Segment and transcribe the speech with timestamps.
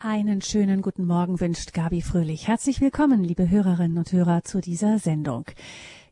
[0.00, 2.46] Einen schönen guten Morgen wünscht Gabi Fröhlich.
[2.46, 5.46] Herzlich willkommen, liebe Hörerinnen und Hörer, zu dieser Sendung.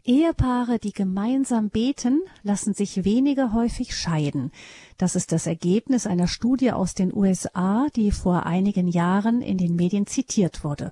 [0.03, 4.51] Ehepaare, die gemeinsam beten, lassen sich weniger häufig scheiden.
[4.99, 9.77] Das ist das Ergebnis einer Studie aus den USA, die vor einigen Jahren in den
[9.77, 10.91] Medien zitiert wurde.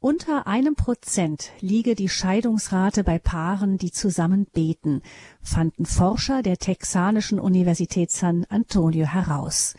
[0.00, 5.02] Unter einem Prozent liege die Scheidungsrate bei Paaren, die zusammen beten,
[5.42, 9.74] fanden Forscher der texanischen Universität San Antonio heraus.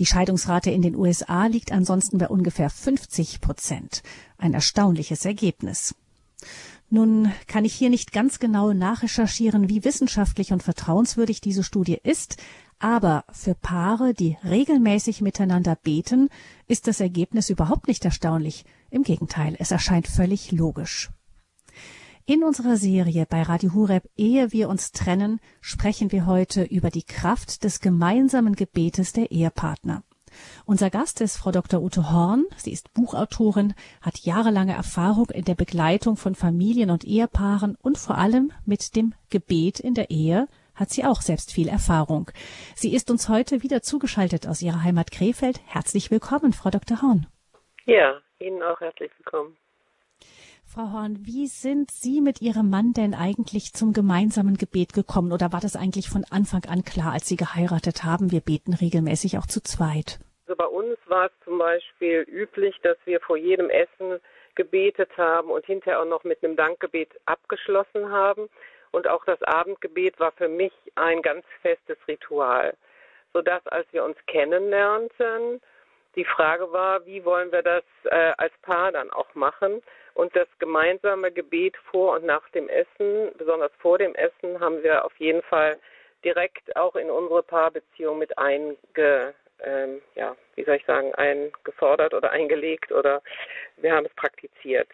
[0.00, 4.02] Die Scheidungsrate in den USA liegt ansonsten bei ungefähr 50 Prozent.
[4.38, 5.94] Ein erstaunliches Ergebnis.
[6.88, 12.38] Nun kann ich hier nicht ganz genau nachrecherchieren, wie wissenschaftlich und vertrauenswürdig diese Studie ist,
[12.78, 16.30] aber für Paare, die regelmäßig miteinander beten,
[16.66, 18.64] ist das Ergebnis überhaupt nicht erstaunlich.
[18.88, 21.10] Im Gegenteil, es erscheint völlig logisch.
[22.32, 27.02] In unserer Serie bei Radio Hureb Ehe wir uns trennen, sprechen wir heute über die
[27.02, 30.04] Kraft des gemeinsamen Gebetes der Ehepartner.
[30.64, 31.82] Unser Gast ist Frau Dr.
[31.82, 32.44] Ute Horn.
[32.56, 38.16] Sie ist Buchautorin, hat jahrelange Erfahrung in der Begleitung von Familien und Ehepaaren und vor
[38.16, 42.30] allem mit dem Gebet in der Ehe hat sie auch selbst viel Erfahrung.
[42.76, 45.60] Sie ist uns heute wieder zugeschaltet aus ihrer Heimat Krefeld.
[45.66, 47.02] Herzlich willkommen, Frau Dr.
[47.02, 47.26] Horn.
[47.86, 49.56] Ja, Ihnen auch herzlich willkommen.
[50.72, 55.32] Frau Horn, wie sind Sie mit Ihrem Mann denn eigentlich zum gemeinsamen Gebet gekommen?
[55.32, 58.30] Oder war das eigentlich von Anfang an klar, als Sie geheiratet haben?
[58.30, 60.20] Wir beten regelmäßig auch zu zweit.
[60.46, 64.20] Also bei uns war es zum Beispiel üblich, dass wir vor jedem Essen
[64.54, 68.48] gebetet haben und hinterher auch noch mit einem Dankgebet abgeschlossen haben.
[68.92, 72.76] Und auch das Abendgebet war für mich ein ganz festes Ritual,
[73.32, 75.60] sodass als wir uns kennenlernten,
[76.14, 79.82] die Frage war, wie wollen wir das äh, als Paar dann auch machen?
[80.20, 85.02] Und das gemeinsame Gebet vor und nach dem Essen, besonders vor dem Essen, haben wir
[85.02, 85.78] auf jeden Fall
[86.22, 89.32] direkt auch in unsere Paarbeziehung mit einge,
[89.62, 93.22] ähm, ja, wie soll ich sagen, eingefordert oder eingelegt oder
[93.78, 94.88] wir haben es praktiziert.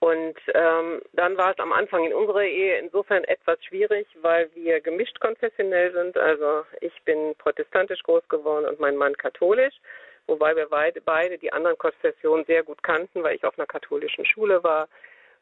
[0.00, 4.82] Und ähm, dann war es am Anfang in unserer Ehe insofern etwas schwierig, weil wir
[4.82, 6.18] gemischt konfessionell sind.
[6.18, 9.80] Also ich bin protestantisch groß geworden und mein Mann katholisch,
[10.28, 14.62] wobei wir beide, die anderen Konfessionen sehr gut kannten, weil ich auf einer katholischen Schule
[14.62, 14.88] war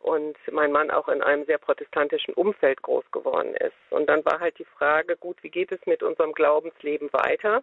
[0.01, 3.75] und mein Mann auch in einem sehr protestantischen Umfeld groß geworden ist.
[3.91, 7.63] Und dann war halt die Frage, gut, wie geht es mit unserem Glaubensleben weiter?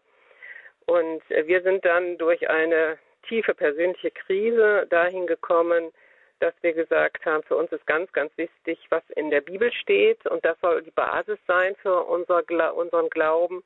[0.85, 2.97] Und wir sind dann durch eine
[3.27, 5.91] tiefe persönliche Krise dahin gekommen,
[6.39, 10.25] dass wir gesagt haben, für uns ist ganz, ganz wichtig, was in der Bibel steht
[10.27, 12.43] und das soll die Basis sein für unser,
[12.75, 13.63] unseren Glauben.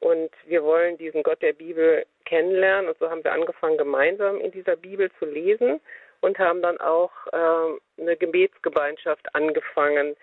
[0.00, 4.52] Und wir wollen diesen Gott der Bibel kennenlernen und so haben wir angefangen, gemeinsam in
[4.52, 5.80] dieser Bibel zu lesen
[6.20, 10.16] und haben dann auch äh, eine Gebetsgemeinschaft angefangen,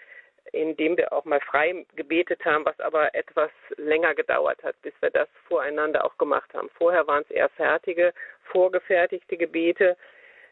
[0.52, 5.10] indem wir auch mal frei gebetet haben, was aber etwas länger gedauert hat, bis wir
[5.10, 6.70] das voreinander auch gemacht haben.
[6.78, 8.14] Vorher waren es eher fertige,
[8.52, 9.98] vorgefertigte Gebete,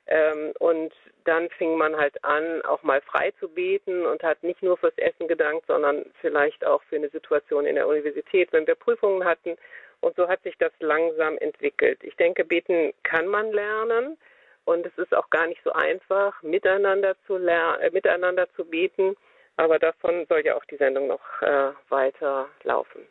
[0.08, 0.94] ähm, und
[1.24, 4.98] dann fing man halt an, auch mal frei zu beten und hat nicht nur fürs
[4.98, 9.56] Essen gedankt, sondern vielleicht auch für eine Situation in der Universität, wenn wir Prüfungen hatten.
[10.02, 12.04] Und so hat sich das langsam entwickelt.
[12.04, 14.18] Ich denke, beten kann man lernen.
[14.66, 19.16] Und es ist auch gar nicht so einfach, miteinander zu äh, miteinander zu beten.
[19.56, 23.08] Aber davon soll ja auch die Sendung noch äh, weiter laufen.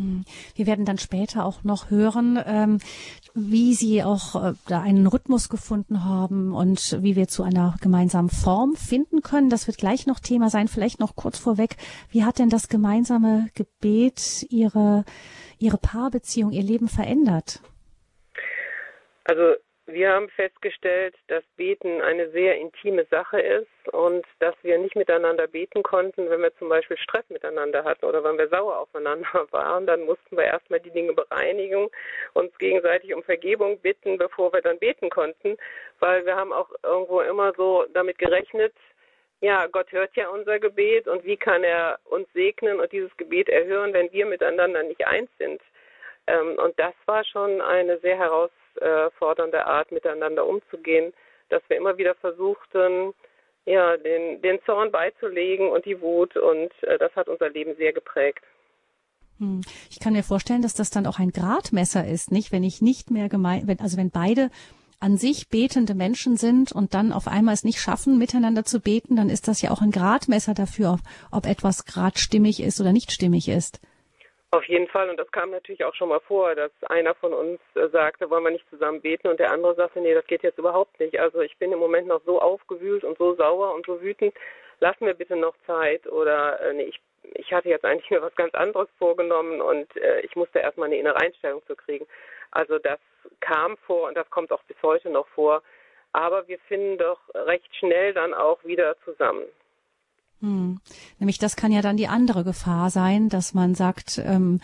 [0.00, 0.24] Hm.
[0.54, 2.78] Wir werden dann später auch noch hören, ähm,
[3.34, 8.30] wie Sie auch äh, da einen Rhythmus gefunden haben und wie wir zu einer gemeinsamen
[8.30, 9.50] Form finden können.
[9.50, 10.68] Das wird gleich noch Thema sein.
[10.68, 11.76] Vielleicht noch kurz vorweg.
[12.10, 15.04] Wie hat denn das gemeinsame Gebet Ihre,
[15.58, 17.60] Ihre Paarbeziehung, Ihr Leben verändert?
[19.24, 19.54] Also
[19.92, 25.46] wir haben festgestellt, dass Beten eine sehr intime Sache ist und dass wir nicht miteinander
[25.46, 29.86] beten konnten, wenn wir zum Beispiel Stress miteinander hatten oder wenn wir sauer aufeinander waren.
[29.86, 31.88] Dann mussten wir erstmal die Dinge bereinigen,
[32.34, 35.56] uns gegenseitig um Vergebung bitten, bevor wir dann beten konnten,
[35.98, 38.74] weil wir haben auch irgendwo immer so damit gerechnet,
[39.42, 43.48] ja, Gott hört ja unser Gebet und wie kann er uns segnen und dieses Gebet
[43.48, 45.62] erhören, wenn wir miteinander nicht eins sind.
[46.26, 51.12] Ähm, und das war schon eine sehr herausfordernde herausfordernde Art, miteinander umzugehen,
[51.48, 53.14] dass wir immer wieder versuchten,
[53.66, 57.92] ja, den, den Zorn beizulegen und die Wut und äh, das hat unser Leben sehr
[57.92, 58.44] geprägt.
[59.38, 59.60] Hm.
[59.90, 62.52] Ich kann mir vorstellen, dass das dann auch ein Gradmesser ist, nicht?
[62.52, 64.50] Wenn ich nicht mehr gemein, wenn, also wenn beide
[65.00, 69.16] an sich betende Menschen sind und dann auf einmal es nicht schaffen, miteinander zu beten,
[69.16, 71.00] dann ist das ja auch ein Gradmesser dafür, ob,
[71.30, 73.80] ob etwas grad stimmig ist oder nicht stimmig ist.
[74.52, 75.08] Auf jeden Fall.
[75.08, 78.42] Und das kam natürlich auch schon mal vor, dass einer von uns äh, sagte, wollen
[78.42, 81.20] wir nicht zusammen beten und der andere sagte, nee, das geht jetzt überhaupt nicht.
[81.20, 84.34] Also ich bin im Moment noch so aufgewühlt und so sauer und so wütend.
[84.80, 87.00] Lass mir bitte noch Zeit oder äh, nee, ich,
[87.34, 90.98] ich hatte jetzt eigentlich mir was ganz anderes vorgenommen und äh, ich musste erstmal eine
[90.98, 92.06] innere Einstellung zu kriegen.
[92.50, 92.98] Also das
[93.38, 95.62] kam vor und das kommt auch bis heute noch vor.
[96.12, 99.44] Aber wir finden doch recht schnell dann auch wieder zusammen.
[100.40, 100.80] Hm.
[101.18, 104.60] Nämlich das kann ja dann die andere Gefahr sein, dass man sagt, ähm,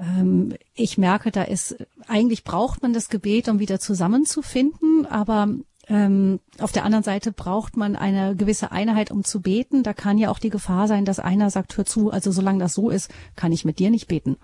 [0.00, 5.48] ähm, ich merke, da ist, eigentlich braucht man das Gebet, um wieder zusammenzufinden, aber
[5.88, 9.82] ähm, auf der anderen Seite braucht man eine gewisse Einheit, um zu beten.
[9.82, 12.74] Da kann ja auch die Gefahr sein, dass einer sagt, hör zu, also solange das
[12.74, 14.38] so ist, kann ich mit dir nicht beten.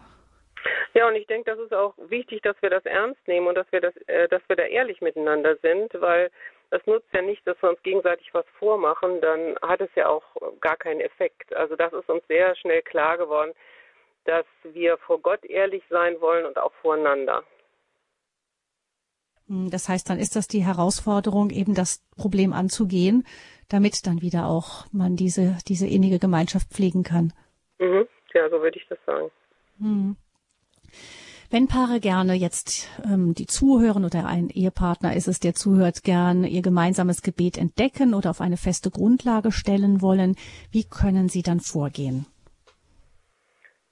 [0.92, 3.70] Ja, und ich denke, das ist auch wichtig, dass wir das ernst nehmen und dass
[3.70, 6.30] wir das, äh, dass wir da ehrlich miteinander sind, weil
[6.70, 10.24] es nutzt ja nicht, dass wir uns gegenseitig was vormachen, dann hat es ja auch
[10.60, 11.54] gar keinen Effekt.
[11.54, 13.52] Also das ist uns sehr schnell klar geworden,
[14.24, 17.42] dass wir vor Gott ehrlich sein wollen und auch voreinander.
[19.48, 23.26] Hm, das heißt, dann ist das die Herausforderung, eben das Problem anzugehen,
[23.68, 27.32] damit dann wieder auch man diese, diese innige Gemeinschaft pflegen kann.
[27.78, 28.06] Mhm.
[28.32, 29.30] Ja, so würde ich das sagen.
[29.78, 30.16] Hm.
[31.52, 36.44] Wenn Paare gerne jetzt, ähm, die zuhören oder ein Ehepartner ist es, der zuhört, gern
[36.44, 40.36] ihr gemeinsames Gebet entdecken oder auf eine feste Grundlage stellen wollen,
[40.70, 42.26] wie können sie dann vorgehen?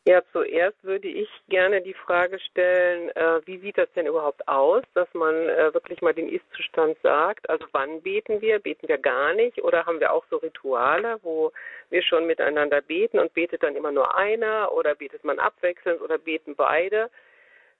[0.06, 4.84] Ja, zuerst würde ich gerne die Frage stellen, äh, wie sieht das denn überhaupt aus,
[4.94, 7.50] dass man äh, wirklich mal den Ist-Zustand sagt?
[7.50, 8.60] Also wann beten wir?
[8.60, 9.60] Beten wir gar nicht?
[9.64, 11.50] Oder haben wir auch so Rituale, wo
[11.90, 14.72] wir schon miteinander beten und betet dann immer nur einer?
[14.72, 17.10] Oder betet man abwechselnd oder beten beide?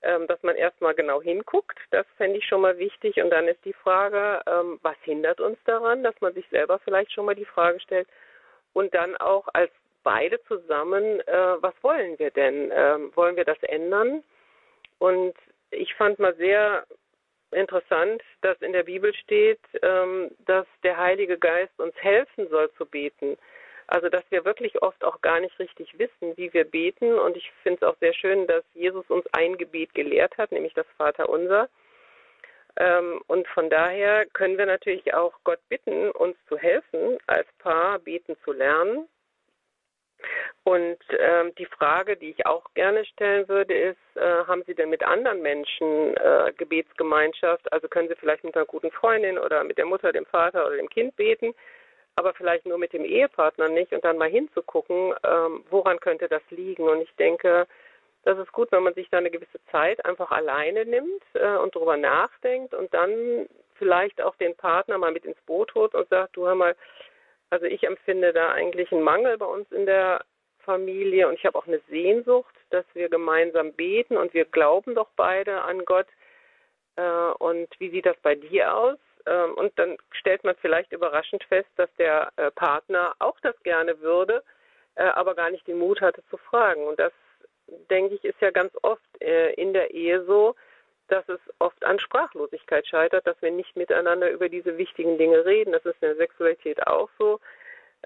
[0.02, 3.20] Ähm, dass man erstmal genau hinguckt, das fände ich schon mal wichtig.
[3.20, 7.10] Und dann ist die Frage, ähm, was hindert uns daran, dass man sich selber vielleicht
[7.12, 8.06] schon mal die Frage stellt
[8.74, 9.72] und dann auch als
[10.04, 12.70] beide zusammen, äh, was wollen wir denn?
[12.72, 14.22] Ähm, wollen wir das ändern?
[15.00, 15.34] Und
[15.72, 16.86] ich fand mal sehr
[17.50, 23.38] interessant, dass in der Bibel steht, dass der Heilige Geist uns helfen soll zu beten.
[23.88, 27.18] Also dass wir wirklich oft auch gar nicht richtig wissen, wie wir beten.
[27.18, 30.74] Und ich finde es auch sehr schön, dass Jesus uns ein Gebet gelehrt hat, nämlich
[30.74, 31.68] das Vaterunser.
[32.76, 37.98] Ähm, und von daher können wir natürlich auch Gott bitten, uns zu helfen, als Paar
[37.98, 39.08] beten zu lernen.
[40.64, 44.90] Und ähm, die Frage, die ich auch gerne stellen würde, ist, äh, haben Sie denn
[44.90, 47.72] mit anderen Menschen äh, Gebetsgemeinschaft?
[47.72, 50.76] Also können Sie vielleicht mit einer guten Freundin oder mit der Mutter, dem Vater oder
[50.76, 51.54] dem Kind beten,
[52.18, 56.42] aber vielleicht nur mit dem Ehepartner nicht und dann mal hinzugucken, ähm, woran könnte das
[56.50, 56.88] liegen?
[56.88, 57.66] Und ich denke,
[58.24, 61.76] das ist gut, wenn man sich da eine gewisse Zeit einfach alleine nimmt äh, und
[61.76, 66.36] darüber nachdenkt und dann vielleicht auch den Partner mal mit ins Boot holt und sagt,
[66.36, 66.74] du hör mal,
[67.50, 70.24] also ich empfinde da eigentlich einen Mangel bei uns in der
[70.58, 75.08] Familie und ich habe auch eine Sehnsucht, dass wir gemeinsam beten und wir glauben doch
[75.14, 76.08] beide an Gott.
[76.96, 78.98] Äh, und wie sieht das bei dir aus?
[79.28, 84.00] Ähm, und dann stellt man vielleicht überraschend fest, dass der äh, Partner auch das gerne
[84.00, 84.42] würde,
[84.94, 86.86] äh, aber gar nicht den Mut hatte zu fragen.
[86.86, 87.12] Und das,
[87.90, 90.54] denke ich, ist ja ganz oft in der Ehe so,
[91.08, 95.72] dass es oft an Sprachlosigkeit scheitert, dass wir nicht miteinander über diese wichtigen Dinge reden.
[95.72, 97.40] Das ist in der Sexualität auch so,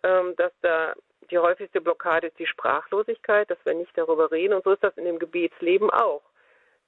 [0.03, 0.95] ähm, dass da
[1.31, 4.55] die häufigste Blockade ist die Sprachlosigkeit, dass wir nicht darüber reden.
[4.55, 6.23] Und so ist das in dem Gebetsleben auch,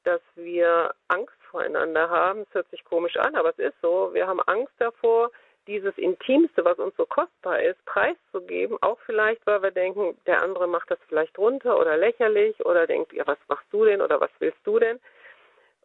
[0.04, 2.40] dass wir Angst voreinander haben.
[2.40, 4.10] Es hört sich komisch an, aber es ist so.
[4.12, 5.30] Wir haben Angst davor,
[5.68, 10.66] dieses Intimste, was uns so kostbar ist, preiszugeben, auch vielleicht, weil wir denken, der andere
[10.66, 14.30] macht das vielleicht runter oder lächerlich oder denkt, ja, was machst du denn oder was
[14.40, 14.98] willst du denn?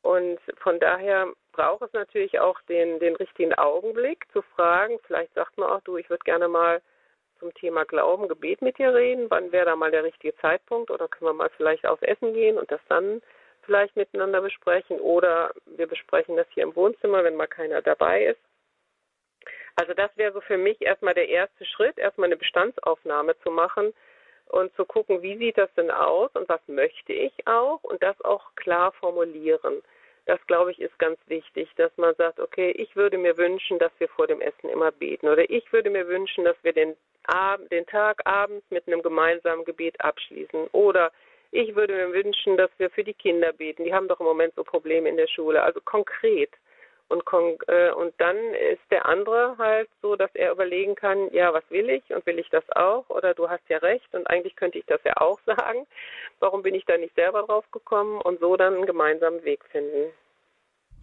[0.02, 4.98] Und von daher braucht es natürlich auch den, den richtigen Augenblick zu fragen.
[5.06, 6.82] Vielleicht sagt man auch, du, ich würde gerne mal
[7.40, 9.28] zum Thema Glauben, Gebet mit dir reden.
[9.30, 10.90] Wann wäre da mal der richtige Zeitpunkt?
[10.90, 13.22] Oder können wir mal vielleicht aufs Essen gehen und das dann
[13.70, 15.00] vielleicht miteinander besprechen?
[15.00, 18.40] Oder wir besprechen das hier im Wohnzimmer, wenn mal keiner dabei ist.
[19.76, 23.94] Also das wäre so für mich erstmal der erste Schritt, erstmal eine Bestandsaufnahme zu machen
[24.48, 28.20] und zu gucken, wie sieht das denn aus und was möchte ich auch und das
[28.22, 29.84] auch klar formulieren.
[30.26, 33.92] Das, glaube ich, ist ganz wichtig, dass man sagt, okay, ich würde mir wünschen, dass
[34.00, 37.72] wir vor dem Essen immer beten oder ich würde mir wünschen, dass wir den, Abend,
[37.72, 41.12] den Tag abends mit einem gemeinsamen Gebet abschließen oder
[41.52, 43.84] ich würde mir wünschen, dass wir für die Kinder beten.
[43.84, 45.62] Die haben doch im Moment so Probleme in der Schule.
[45.64, 46.52] Also konkret.
[47.08, 47.24] Und,
[47.68, 51.90] äh, und dann ist der andere halt so, dass er überlegen kann, ja, was will
[51.90, 53.10] ich und will ich das auch?
[53.10, 55.88] Oder du hast ja recht und eigentlich könnte ich das ja auch sagen.
[56.40, 58.22] Warum bin ich da nicht selber drauf gekommen?
[58.22, 60.14] Und so dann einen gemeinsamen Weg finden.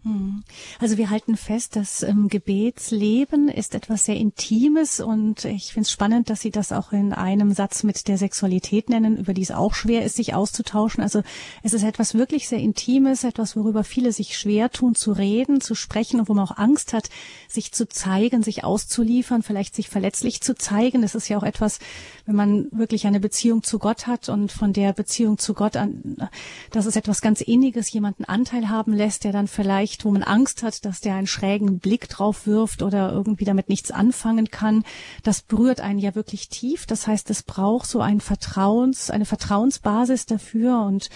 [0.07, 0.45] Hm.
[0.79, 5.91] Also wir halten fest, das ähm, Gebetsleben ist etwas sehr Intimes und ich finde es
[5.91, 9.51] spannend, dass Sie das auch in einem Satz mit der Sexualität nennen, über die es
[9.51, 11.03] auch schwer ist, sich auszutauschen.
[11.03, 11.25] Also
[11.65, 15.75] es ist etwas wirklich sehr Intimes, etwas, worüber viele sich schwer tun, zu reden, zu
[15.75, 17.11] sprechen und wo man auch Angst hat,
[17.49, 21.03] sich zu zeigen, sich auszuliefern, vielleicht sich verletzlich zu zeigen.
[21.03, 21.81] Das ist ja auch etwas,
[22.27, 26.29] wenn man wirklich eine Beziehung zu Gott hat und von der Beziehung zu Gott an,
[26.71, 30.63] das ist etwas ganz Inniges, jemanden Anteil haben lässt, der dann vielleicht wo man Angst
[30.63, 34.85] hat, dass der einen schrägen Blick drauf wirft oder irgendwie damit nichts anfangen kann,
[35.23, 36.87] das berührt einen ja wirklich tief.
[36.87, 41.09] Das heißt, es braucht so ein Vertrauens, eine Vertrauensbasis dafür und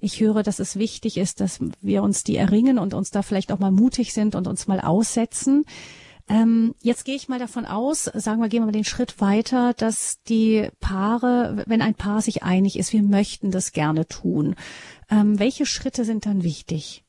[0.00, 3.52] ich höre, dass es wichtig ist, dass wir uns die erringen und uns da vielleicht
[3.52, 5.64] auch mal mutig sind und uns mal aussetzen.
[6.28, 9.74] Ähm, jetzt gehe ich mal davon aus, sagen wir, gehen wir mal den Schritt weiter,
[9.74, 14.54] dass die Paare, wenn ein Paar sich einig ist, wir möchten das gerne tun.
[15.10, 17.04] Ähm, welche Schritte sind dann wichtig?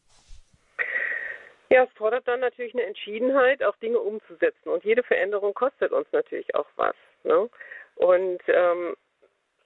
[1.73, 4.69] Ja, es fordert dann natürlich eine Entschiedenheit, auch Dinge umzusetzen.
[4.69, 6.93] Und jede Veränderung kostet uns natürlich auch was.
[7.23, 7.49] Ne?
[7.95, 8.95] Und ähm,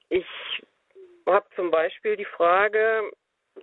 [0.08, 0.26] ich
[1.26, 3.12] habe zum Beispiel die Frage,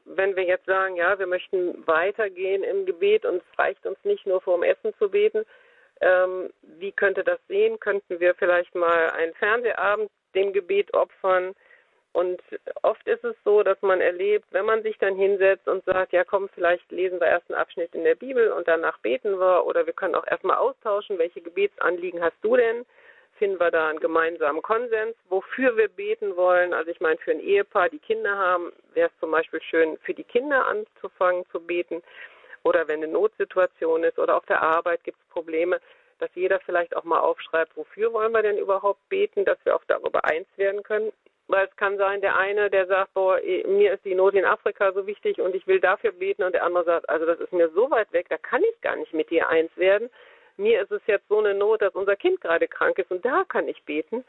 [0.05, 4.27] wenn wir jetzt sagen, ja, wir möchten weitergehen im Gebet und es reicht uns nicht
[4.27, 5.47] nur vor dem Essen zu beten,
[6.03, 7.81] ähm, wie könnte das sehen?
[7.81, 11.55] Könnten wir vielleicht mal einen Fernsehabend dem Gebet opfern?
[12.15, 12.41] Und
[12.83, 16.23] oft ist es so, dass man erlebt, wenn man sich dann hinsetzt und sagt, ja
[16.23, 19.85] komm, vielleicht lesen wir erst einen Abschnitt in der Bibel und danach beten wir oder
[19.85, 22.87] wir können auch erstmal austauschen, welche Gebetsanliegen hast du denn?
[23.37, 26.73] Finden wir da einen gemeinsamen Konsens, wofür wir beten wollen.
[26.73, 30.15] Also ich meine, für ein Ehepaar, die Kinder haben, wäre es zum Beispiel schön, für
[30.15, 32.01] die Kinder anzufangen zu beten.
[32.63, 35.81] Oder wenn eine Notsituation ist oder auf der Arbeit gibt es Probleme,
[36.21, 39.85] dass jeder vielleicht auch mal aufschreibt, wofür wollen wir denn überhaupt beten, dass wir auch
[39.89, 41.13] darüber eins werden können.
[41.47, 44.93] Weil es kann sein, der eine, der sagt, boah, mir ist die Not in Afrika
[44.93, 47.69] so wichtig und ich will dafür beten und der andere sagt, also das ist mir
[47.71, 50.09] so weit weg, da kann ich gar nicht mit dir eins werden.
[50.57, 53.45] Mir ist es jetzt so eine Not, dass unser Kind gerade krank ist und da
[53.49, 54.25] kann ich beten.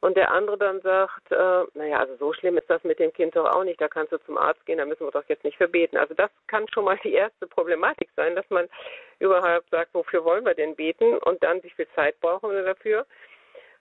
[0.00, 3.34] Und der andere dann sagt, äh, naja, also so schlimm ist das mit dem Kind
[3.36, 5.56] doch auch nicht, da kannst du zum Arzt gehen, da müssen wir doch jetzt nicht
[5.56, 5.96] verbeten.
[5.96, 8.68] Also das kann schon mal die erste Problematik sein, dass man
[9.18, 13.06] überhaupt sagt, wofür wollen wir denn beten und dann wie viel Zeit brauchen wir dafür.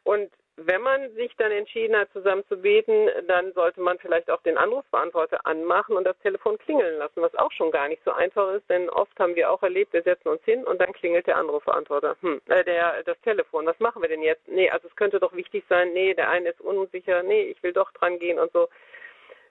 [0.06, 4.42] Und wenn man sich dann entschieden hat, zusammen zu beten, dann sollte man vielleicht auch
[4.44, 8.54] den Anrufbeantworter anmachen und das Telefon klingeln lassen, was auch schon gar nicht so einfach
[8.54, 11.38] ist, denn oft haben wir auch erlebt, wir setzen uns hin und dann klingelt der
[11.38, 12.16] Anrufbeantworter.
[12.22, 14.48] Hm, äh, der, das Telefon, was machen wir denn jetzt?
[14.48, 17.74] Nee, also es könnte doch wichtig sein, nee, der eine ist unsicher, nee, ich will
[17.74, 18.70] doch dran gehen und so.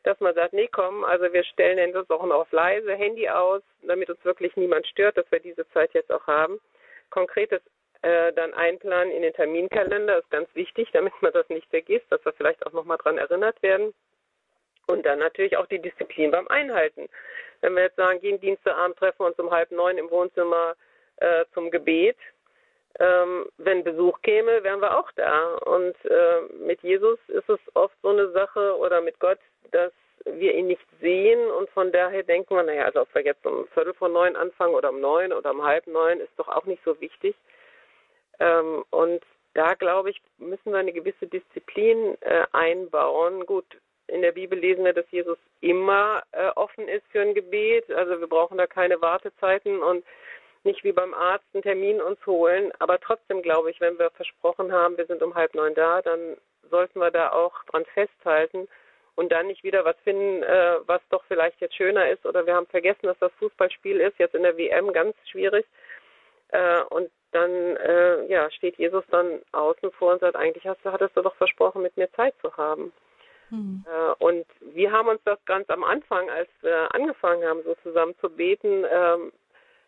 [0.05, 3.63] Dass man sagt, nee, komm, also wir stellen das auch noch auf leise, Handy aus,
[3.83, 6.61] damit uns wirklich niemand stört, dass wir diese Zeit jetzt auch haben.
[7.11, 7.61] Konkretes
[8.03, 12.25] äh, dann einplanen in den Terminkalender, ist ganz wichtig, damit man das nicht vergisst, dass
[12.25, 13.95] wir vielleicht auch nochmal dran erinnert werden.
[14.87, 17.09] Und dann natürlich auch die Disziplin beim Einhalten.
[17.61, 20.75] Wenn wir jetzt sagen, jeden Dienstagabend treffen wir uns um halb neun im Wohnzimmer
[21.19, 22.17] äh, zum Gebet,
[22.99, 25.55] ähm, wenn Besuch käme, wären wir auch da.
[25.65, 29.39] Und äh, mit Jesus ist es oft so eine Sache oder mit Gott,
[29.71, 29.93] dass
[30.25, 33.67] wir ihn nicht sehen und von daher denken wir, naja, also ob wir jetzt um
[33.69, 36.83] Viertel vor neun anfangen oder um neun oder um halb neun, ist doch auch nicht
[36.85, 37.35] so wichtig.
[38.43, 39.23] Ähm, und
[39.55, 43.47] da, glaube ich, müssen wir eine gewisse Disziplin äh, einbauen.
[43.47, 43.67] Gut,
[44.09, 47.91] in der Bibel lesen wir, dass Jesus immer äh, offen ist für ein Gebet.
[47.93, 50.05] Also wir brauchen da keine Wartezeiten und
[50.65, 52.73] nicht wie beim Arzt einen Termin uns holen.
[52.79, 56.37] Aber trotzdem glaube ich, wenn wir versprochen haben, wir sind um halb neun da, dann
[56.71, 58.69] sollten wir da auch dran festhalten
[59.15, 62.25] und dann nicht wieder was finden, äh, was doch vielleicht jetzt schöner ist.
[62.25, 65.67] Oder wir haben vergessen, dass das Fußballspiel ist, jetzt in der WM ganz schwierig.
[66.53, 70.93] Äh, und dann äh, ja, steht Jesus dann außen vor und sagt, eigentlich hast du,
[70.93, 72.93] hattest du doch versprochen, mit mir Zeit zu haben.
[73.51, 73.85] Mhm.
[73.87, 78.15] Äh, und wir haben uns das ganz am Anfang, als wir angefangen haben, so zusammen
[78.21, 79.33] zu beten, ähm,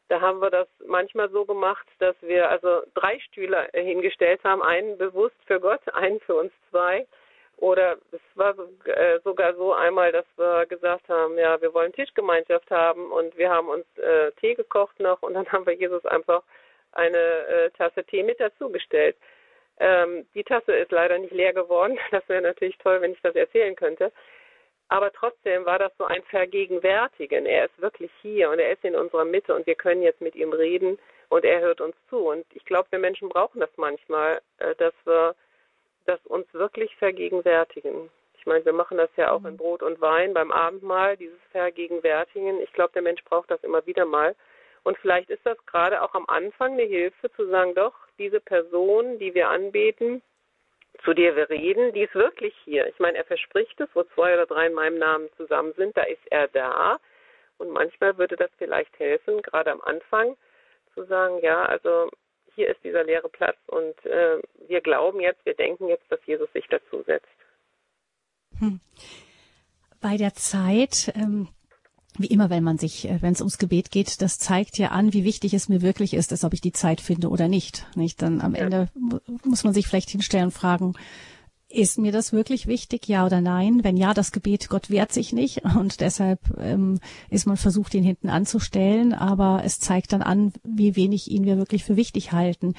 [0.08, 4.98] da haben wir das manchmal so gemacht, dass wir also drei Stühle hingestellt haben, einen
[4.98, 7.06] bewusst für Gott, einen für uns zwei.
[7.58, 12.70] Oder es war äh, sogar so einmal, dass wir gesagt haben, ja, wir wollen Tischgemeinschaft
[12.70, 16.42] haben und wir haben uns äh, Tee gekocht noch und dann haben wir Jesus einfach
[16.92, 19.16] eine äh, Tasse Tee mit dazugestellt.
[19.78, 21.98] Ähm, die Tasse ist leider nicht leer geworden.
[22.10, 24.12] Das wäre natürlich toll, wenn ich das erzählen könnte.
[24.88, 27.46] Aber trotzdem war das so ein Vergegenwärtigen.
[27.46, 30.36] Er ist wirklich hier und er ist in unserer Mitte und wir können jetzt mit
[30.36, 30.98] ihm reden
[31.30, 32.18] und er hört uns zu.
[32.18, 35.34] Und ich glaube, wir Menschen brauchen das manchmal, äh, dass wir
[36.06, 38.10] das uns wirklich vergegenwärtigen.
[38.38, 39.56] Ich meine, wir machen das ja auch in mhm.
[39.56, 42.60] Brot und Wein beim Abendmahl, dieses Vergegenwärtigen.
[42.60, 44.34] Ich glaube, der Mensch braucht das immer wieder mal.
[44.82, 49.18] Und vielleicht ist das gerade auch am Anfang eine Hilfe zu sagen, doch, diese Person,
[49.18, 50.20] die wir anbeten,
[51.04, 52.86] zu der wir reden, die ist wirklich hier.
[52.86, 56.02] Ich meine, er verspricht es, wo zwei oder drei in meinem Namen zusammen sind, da
[56.02, 56.98] ist er da.
[57.56, 60.36] Und manchmal würde das vielleicht helfen, gerade am Anfang,
[60.94, 62.10] zu sagen, ja, also
[62.54, 66.52] hier ist dieser leere Platz und äh, wir glauben jetzt, wir denken jetzt, dass Jesus
[66.52, 67.26] sich dazu setzt.
[68.58, 68.80] Hm.
[70.00, 71.48] Bei der Zeit, ähm,
[72.18, 75.12] wie immer, wenn man sich, äh, wenn es ums Gebet geht, das zeigt ja an,
[75.12, 77.86] wie wichtig es mir wirklich ist, dass ob ich die Zeit finde oder nicht.
[77.96, 78.62] Nicht dann am ja.
[78.62, 78.88] Ende
[79.44, 80.94] muss man sich vielleicht hinstellen und fragen,
[81.74, 83.82] ist mir das wirklich wichtig, ja oder nein?
[83.82, 87.00] Wenn ja, das Gebet, Gott wehrt sich nicht und deshalb ähm,
[87.30, 91.58] ist man versucht, ihn hinten anzustellen, aber es zeigt dann an, wie wenig ihn wir
[91.58, 92.74] wirklich für wichtig halten.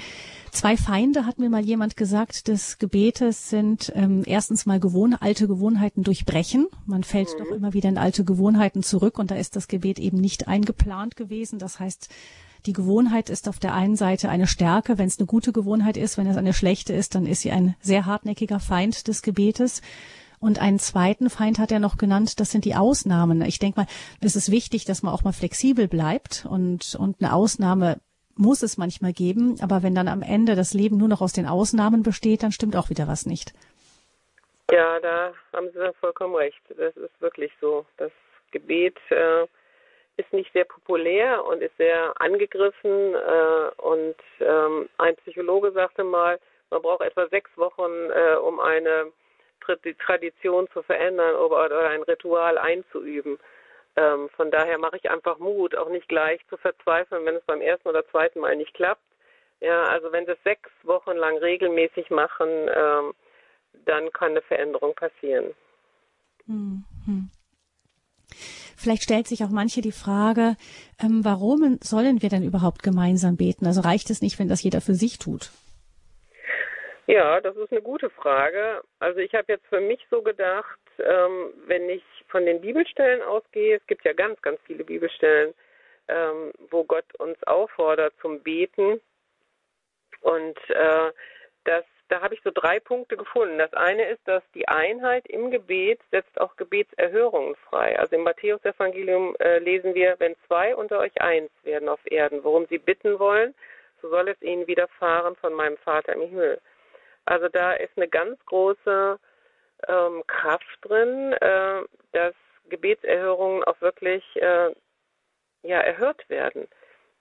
[0.52, 5.48] Zwei Feinde hat mir mal jemand gesagt, des Gebetes sind ähm, erstens mal Gewohn alte
[5.48, 6.68] Gewohnheiten durchbrechen.
[6.86, 7.44] Man fällt mhm.
[7.44, 11.16] doch immer wieder in alte Gewohnheiten zurück und da ist das Gebet eben nicht eingeplant
[11.16, 11.60] gewesen.
[11.60, 12.10] Das heißt,
[12.66, 16.18] die Gewohnheit ist auf der einen Seite eine Stärke, wenn es eine gute Gewohnheit ist,
[16.18, 19.82] wenn es eine schlechte ist, dann ist sie ein sehr hartnäckiger Feind des Gebetes.
[20.40, 23.42] Und einen zweiten Feind hat er noch genannt, das sind die Ausnahmen.
[23.42, 23.88] Ich denke mal,
[24.22, 28.00] es ist wichtig, dass man auch mal flexibel bleibt und, und eine Ausnahme
[28.36, 31.48] muss es manchmal geben, aber wenn dann am Ende das Leben nur noch aus den
[31.48, 33.54] Ausnahmen besteht, dann stimmt auch wieder was nicht.
[34.72, 36.60] Ja, da haben Sie vollkommen recht.
[36.70, 37.86] Das ist wirklich so.
[37.98, 38.12] Das
[38.52, 39.46] Gebet äh,
[40.18, 43.16] ist nicht sehr populär und ist sehr angegriffen.
[43.16, 49.12] Äh, und ähm, ein Psychologe sagte mal, man braucht etwa sechs Wochen, äh, um eine
[50.06, 53.40] Tradition zu verändern oder, ein Ritual einzuüben.
[53.96, 57.62] Ähm, von daher mache ich einfach Mut, auch nicht gleich zu verzweifeln, wenn es beim
[57.62, 59.02] ersten oder zweiten Mal nicht klappt.
[59.62, 63.14] Ja, also wenn Sie es sechs Wochen lang regelmäßig machen, ähm,
[63.86, 65.54] dann kann eine Veränderung passieren.
[66.46, 66.84] Mhm.
[68.78, 70.56] Vielleicht stellt sich auch manche die Frage,
[71.02, 73.66] ähm, warum sollen wir denn überhaupt gemeinsam beten?
[73.66, 75.52] Also reicht es nicht, wenn das jeder für sich tut?
[77.08, 78.82] Ja, das ist eine gute Frage.
[79.00, 83.78] Also ich habe jetzt für mich so gedacht, ähm, wenn ich von den Bibelstellen ausgehe,
[83.78, 85.54] es gibt ja ganz, ganz viele Bibelstellen,
[86.08, 89.00] ähm, wo Gott uns auffordert zum Beten.
[90.22, 91.12] Und äh,
[92.10, 93.58] da habe ich so drei Punkte gefunden.
[93.58, 97.98] Das eine ist, dass die Einheit im Gebet setzt auch Gebetserhörungen frei.
[97.98, 102.68] Also im Matthäusevangelium äh, lesen wir, wenn zwei unter euch eins werden auf Erden, worum
[102.68, 103.56] sie bitten wollen,
[104.02, 106.62] so soll es ihnen widerfahren von meinem Vater im Himmel.
[107.26, 109.20] Also da ist eine ganz große
[109.88, 111.82] ähm, Kraft drin, äh,
[112.12, 112.36] dass
[112.70, 114.72] Gebetserhörungen auch wirklich äh,
[115.64, 116.68] ja, erhört werden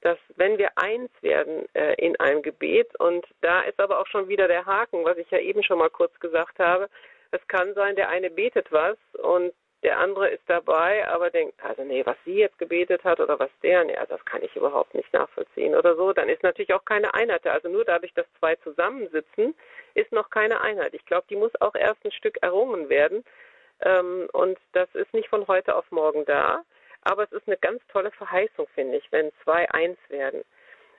[0.05, 4.29] dass wenn wir eins werden äh, in einem Gebet, und da ist aber auch schon
[4.29, 6.89] wieder der Haken, was ich ja eben schon mal kurz gesagt habe,
[7.31, 9.53] es kann sein, der eine betet was und
[9.83, 13.51] der andere ist dabei, aber denkt, also nee, was sie jetzt gebetet hat oder was
[13.63, 17.13] der, nee, das kann ich überhaupt nicht nachvollziehen oder so, dann ist natürlich auch keine
[17.15, 17.53] Einheit da.
[17.53, 19.55] Also nur dadurch, dass zwei zusammensitzen,
[19.95, 20.95] ist noch keine Einheit.
[20.95, 23.25] Ich glaube, die muss auch erst ein Stück errungen werden.
[23.81, 26.63] Ähm, und das ist nicht von heute auf morgen da.
[27.05, 30.43] Aber es ist eine ganz tolle Verheißung, finde ich, wenn zwei eins werden.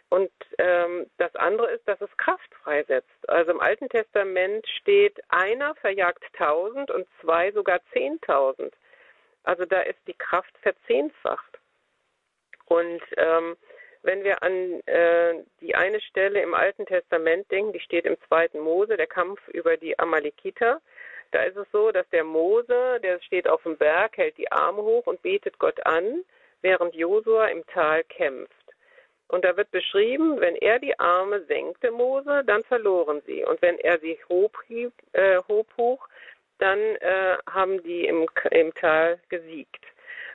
[0.10, 3.28] Und ähm, das andere ist, dass es Kraft freisetzt.
[3.28, 8.74] Also im Alten Testament steht, einer verjagt tausend und zwei sogar zehntausend.
[9.44, 11.60] Also da ist die Kraft verzehnfacht.
[12.66, 13.58] Und ähm,
[14.04, 18.60] wenn wir an äh, die eine Stelle im Alten Testament denken, die steht im zweiten
[18.60, 20.82] Mose, der Kampf über die Amalekiter,
[21.36, 24.82] da ist es so, dass der Mose, der steht auf dem Berg, hält die Arme
[24.82, 26.24] hoch und betet Gott an,
[26.62, 28.54] während Josua im Tal kämpft.
[29.28, 33.44] Und da wird beschrieben, wenn er die Arme senkte, Mose, dann verloren sie.
[33.44, 36.08] Und wenn er sie hob, äh, hob hoch,
[36.60, 39.84] dann äh, haben die im, im Tal gesiegt.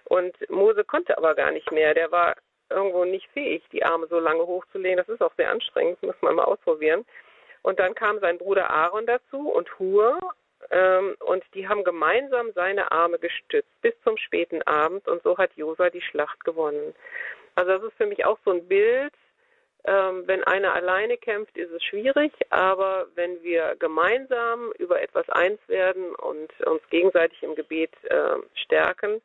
[0.04, 1.94] Und Mose konnte aber gar nicht mehr.
[1.94, 2.36] Der war
[2.68, 4.98] irgendwo nicht fähig, die Arme so lange hochzulegen.
[4.98, 7.06] Das ist auch sehr anstrengend, das muss man mal ausprobieren.
[7.62, 10.18] Und dann kam sein Bruder Aaron dazu und Hur
[10.70, 15.50] ähm, und die haben gemeinsam seine Arme gestützt bis zum späten Abend und so hat
[15.56, 16.94] Josa die Schlacht gewonnen.
[17.54, 19.12] Also das ist für mich auch so ein Bild.
[19.84, 25.58] Ähm, wenn einer alleine kämpft, ist es schwierig, aber wenn wir gemeinsam über etwas eins
[25.68, 29.22] werden und uns gegenseitig im Gebet äh, stärken,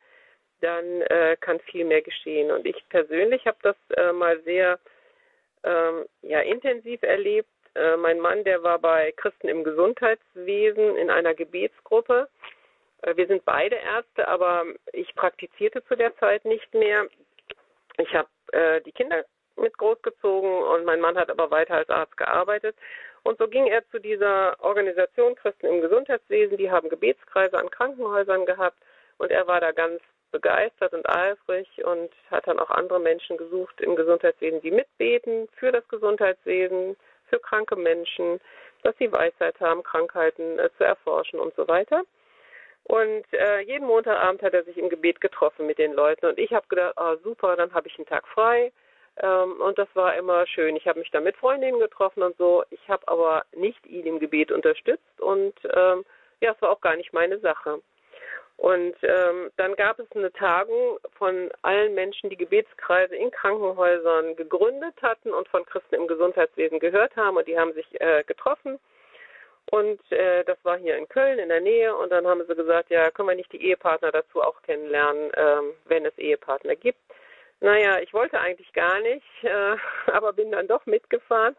[0.62, 2.50] dann äh, kann viel mehr geschehen.
[2.50, 4.78] Und ich persönlich habe das äh, mal sehr
[5.62, 11.34] ähm, ja, intensiv erlebt, äh, mein Mann, der war bei Christen im Gesundheitswesen in einer
[11.34, 12.28] Gebetsgruppe.
[13.02, 17.06] Äh, wir sind beide Ärzte, aber ich praktizierte zu der Zeit nicht mehr.
[17.98, 19.24] Ich habe äh, die Kinder
[19.56, 22.76] mit großgezogen und mein Mann hat aber weiter als Arzt gearbeitet.
[23.22, 26.56] Und so ging er zu dieser Organisation Christen im Gesundheitswesen.
[26.56, 28.78] Die haben Gebetskreise an Krankenhäusern gehabt
[29.18, 33.80] und er war da ganz begeistert und eifrig und hat dann auch andere Menschen gesucht
[33.80, 36.96] im Gesundheitswesen, die mitbeten für das Gesundheitswesen,
[37.28, 38.40] für kranke Menschen,
[38.82, 42.04] dass sie Weisheit haben, Krankheiten äh, zu erforschen und so weiter.
[42.84, 46.26] Und äh, jeden Montagabend hat er sich im Gebet getroffen mit den Leuten.
[46.26, 48.72] Und ich habe gedacht, oh, super, dann habe ich einen Tag frei.
[49.20, 50.76] Ähm, und das war immer schön.
[50.76, 52.62] Ich habe mich dann mit Freundinnen getroffen und so.
[52.70, 55.20] Ich habe aber nicht ihn im Gebet unterstützt.
[55.20, 56.04] Und ähm,
[56.40, 57.80] ja, es war auch gar nicht meine Sache.
[58.56, 64.94] Und ähm, dann gab es eine Tagung von allen Menschen, die Gebetskreise in Krankenhäusern gegründet
[65.02, 67.36] hatten und von Christen im Gesundheitswesen gehört haben.
[67.36, 68.78] Und die haben sich äh, getroffen
[69.70, 71.94] und äh, das war hier in Köln in der Nähe.
[71.96, 75.72] Und dann haben sie gesagt, ja, können wir nicht die Ehepartner dazu auch kennenlernen, ähm,
[75.86, 77.00] wenn es Ehepartner gibt.
[77.60, 79.76] Naja, ich wollte eigentlich gar nicht, äh,
[80.12, 81.56] aber bin dann doch mitgefahren.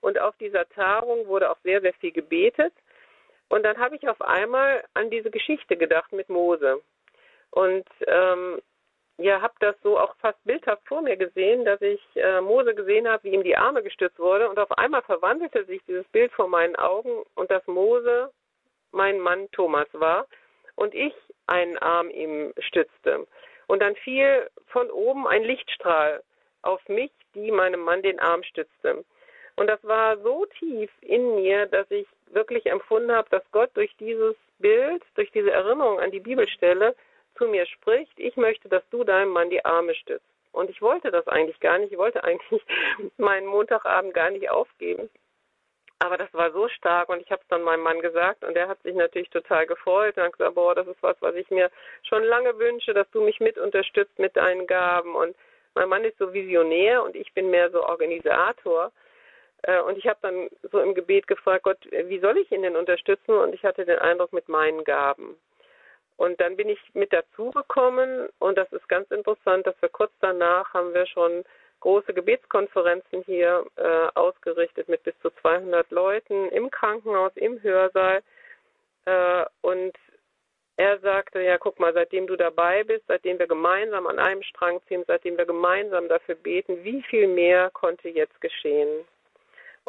[0.00, 2.72] Und auf dieser Tagung wurde auch sehr, sehr viel gebetet.
[3.50, 6.80] Und dann habe ich auf einmal an diese Geschichte gedacht mit Mose.
[7.50, 8.62] Und ähm,
[9.18, 13.08] ja, habe das so auch fast bildhaft vor mir gesehen, dass ich äh, Mose gesehen
[13.08, 16.48] habe, wie ihm die Arme gestützt wurde und auf einmal verwandelte sich dieses Bild vor
[16.48, 18.30] meinen Augen und dass Mose
[18.92, 20.26] mein Mann Thomas war
[20.76, 21.12] und ich
[21.46, 23.26] einen Arm ihm stützte.
[23.66, 26.22] Und dann fiel von oben ein Lichtstrahl
[26.62, 29.04] auf mich, die meinem Mann den Arm stützte.
[29.56, 33.94] Und das war so tief in mir, dass ich wirklich empfunden habe, dass Gott durch
[33.98, 36.94] dieses Bild, durch diese Erinnerung an die Bibelstelle
[37.36, 40.24] zu mir spricht, ich möchte, dass du deinem Mann die Arme stützt.
[40.52, 41.92] Und ich wollte das eigentlich gar nicht.
[41.92, 42.62] Ich wollte eigentlich
[43.16, 45.08] meinen Montagabend gar nicht aufgeben.
[46.02, 48.68] Aber das war so stark und ich habe es dann meinem Mann gesagt und er
[48.68, 51.70] hat sich natürlich total gefreut und hat gesagt, boah, das ist was, was ich mir
[52.08, 55.14] schon lange wünsche, dass du mich mit unterstützt mit deinen Gaben.
[55.14, 55.36] Und
[55.74, 58.92] mein Mann ist so visionär und ich bin mehr so Organisator.
[59.62, 62.76] Äh, und ich habe dann so im Gebet gefragt, Gott, wie soll ich ihn denn
[62.76, 63.32] unterstützen?
[63.32, 65.36] Und ich hatte den Eindruck mit meinen Gaben.
[66.16, 70.70] Und dann bin ich mit dazugekommen und das ist ganz interessant, dass wir kurz danach
[70.74, 71.44] haben wir schon
[71.80, 78.22] große Gebetskonferenzen hier äh, ausgerichtet mit bis zu 200 Leuten im Krankenhaus, im Hörsaal.
[79.06, 79.96] Äh, und
[80.76, 84.80] er sagte, ja, guck mal, seitdem du dabei bist, seitdem wir gemeinsam an einem Strang
[84.88, 89.06] ziehen, seitdem wir gemeinsam dafür beten, wie viel mehr konnte jetzt geschehen?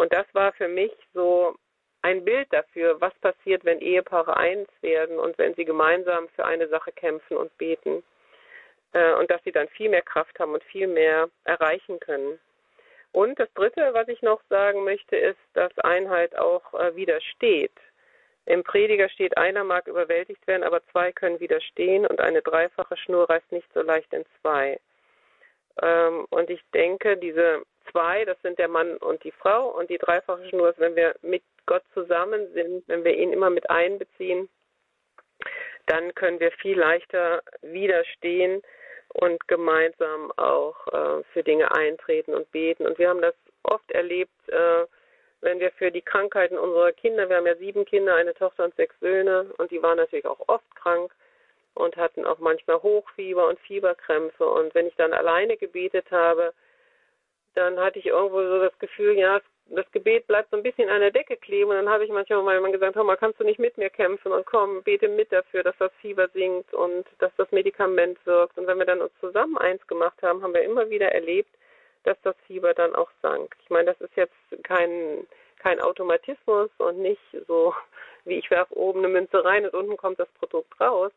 [0.02, 1.54] Und das war für mich so
[2.02, 6.68] ein Bild dafür, was passiert, wenn Ehepaare eins werden und wenn sie gemeinsam für eine
[6.70, 8.02] Sache kämpfen und beten.
[8.94, 12.40] Äh, und dass sie dann viel mehr Kraft haben und viel mehr erreichen können.
[13.12, 17.78] Und das Dritte, was ich noch sagen möchte, ist, dass Einheit auch äh, widersteht.
[18.48, 23.30] Im Prediger steht, einer mag überwältigt werden, aber zwei können widerstehen und eine dreifache Schnur
[23.30, 24.80] reißt nicht so leicht in zwei.
[25.80, 29.98] Ähm, und ich denke, diese zwei, das sind der Mann und die Frau und die
[29.98, 34.50] dreifache Schnur ist, wenn wir mit Gott zusammen sind, wenn wir ihn immer mit einbeziehen,
[35.88, 38.62] dann können wir viel leichter widerstehen
[39.14, 42.86] und gemeinsam auch äh, für Dinge eintreten und beten.
[42.86, 44.86] Und wir haben das oft erlebt, äh,
[45.42, 48.76] wenn wir für die Krankheiten unserer Kinder, wir haben ja sieben Kinder, eine Tochter und
[48.76, 51.12] sechs Söhne, und die waren natürlich auch oft krank
[51.74, 54.46] und hatten auch manchmal Hochfieber und Fieberkrämpfe.
[54.46, 56.54] Und wenn ich dann alleine gebetet habe,
[57.54, 61.00] dann hatte ich irgendwo so das Gefühl, ja, das Gebet bleibt so ein bisschen an
[61.00, 61.70] der Decke kleben.
[61.70, 63.90] Und dann habe ich manchmal meinem Mann gesagt, hör mal, kannst du nicht mit mir
[63.90, 68.58] kämpfen und komm, bete mit dafür, dass das Fieber sinkt und dass das Medikament wirkt.
[68.58, 71.54] Und wenn wir dann uns zusammen eins gemacht haben, haben wir immer wieder erlebt,
[72.04, 73.56] dass das Fieber dann auch sank.
[73.64, 75.28] Ich meine, das ist jetzt kein,
[75.60, 77.74] kein Automatismus und nicht so,
[78.26, 81.12] wie ich werfe oben eine Münze rein und unten kommt das Produkt raus.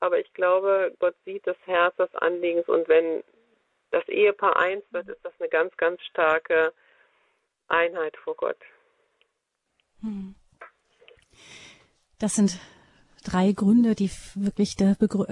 [0.00, 3.24] Aber ich glaube, Gott sieht das Herz des Anliegens und wenn
[3.90, 6.72] das Ehepaar eins wird, ist das eine ganz, ganz starke
[7.68, 8.58] Einheit vor Gott.
[10.00, 10.34] Hm.
[12.18, 12.58] Das sind
[13.24, 14.76] drei Gründe, die wirklich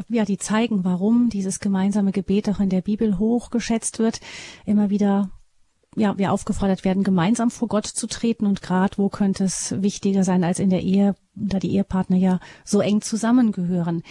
[0.09, 4.21] ja, die zeigen, warum dieses gemeinsame Gebet auch in der Bibel hochgeschätzt wird,
[4.65, 5.31] immer wieder
[5.97, 10.25] ja, wir aufgefordert werden, gemeinsam vor Gott zu treten und gerade wo könnte es wichtiger
[10.25, 14.03] sein als in der Ehe, da die Ehepartner ja so eng zusammengehören.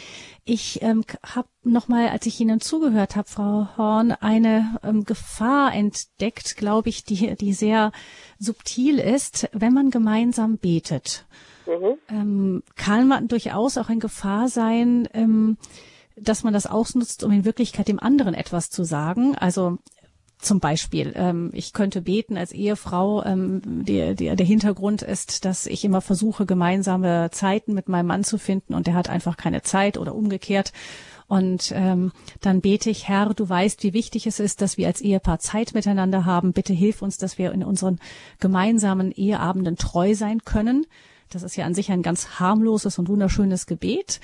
[0.43, 6.55] Ich ähm, habe nochmal, als ich Ihnen zugehört habe, Frau Horn, eine ähm, Gefahr entdeckt,
[6.55, 7.91] glaube ich, die, die sehr
[8.39, 11.25] subtil ist, wenn man gemeinsam betet.
[11.65, 11.97] Mhm.
[12.09, 15.57] Ähm, kann man durchaus auch in Gefahr sein, ähm,
[16.15, 19.35] dass man das ausnutzt, um in Wirklichkeit dem anderen etwas zu sagen.
[19.35, 19.79] Also
[20.45, 23.23] zum Beispiel, ähm, ich könnte beten als Ehefrau.
[23.25, 28.23] Ähm, der, der, der Hintergrund ist, dass ich immer versuche, gemeinsame Zeiten mit meinem Mann
[28.23, 30.71] zu finden und er hat einfach keine Zeit oder umgekehrt.
[31.27, 35.01] Und ähm, dann bete ich, Herr, du weißt, wie wichtig es ist, dass wir als
[35.01, 36.53] Ehepaar Zeit miteinander haben.
[36.53, 37.99] Bitte hilf uns, dass wir in unseren
[38.39, 40.85] gemeinsamen Eheabenden treu sein können.
[41.29, 44.19] Das ist ja an sich ein ganz harmloses und wunderschönes Gebet.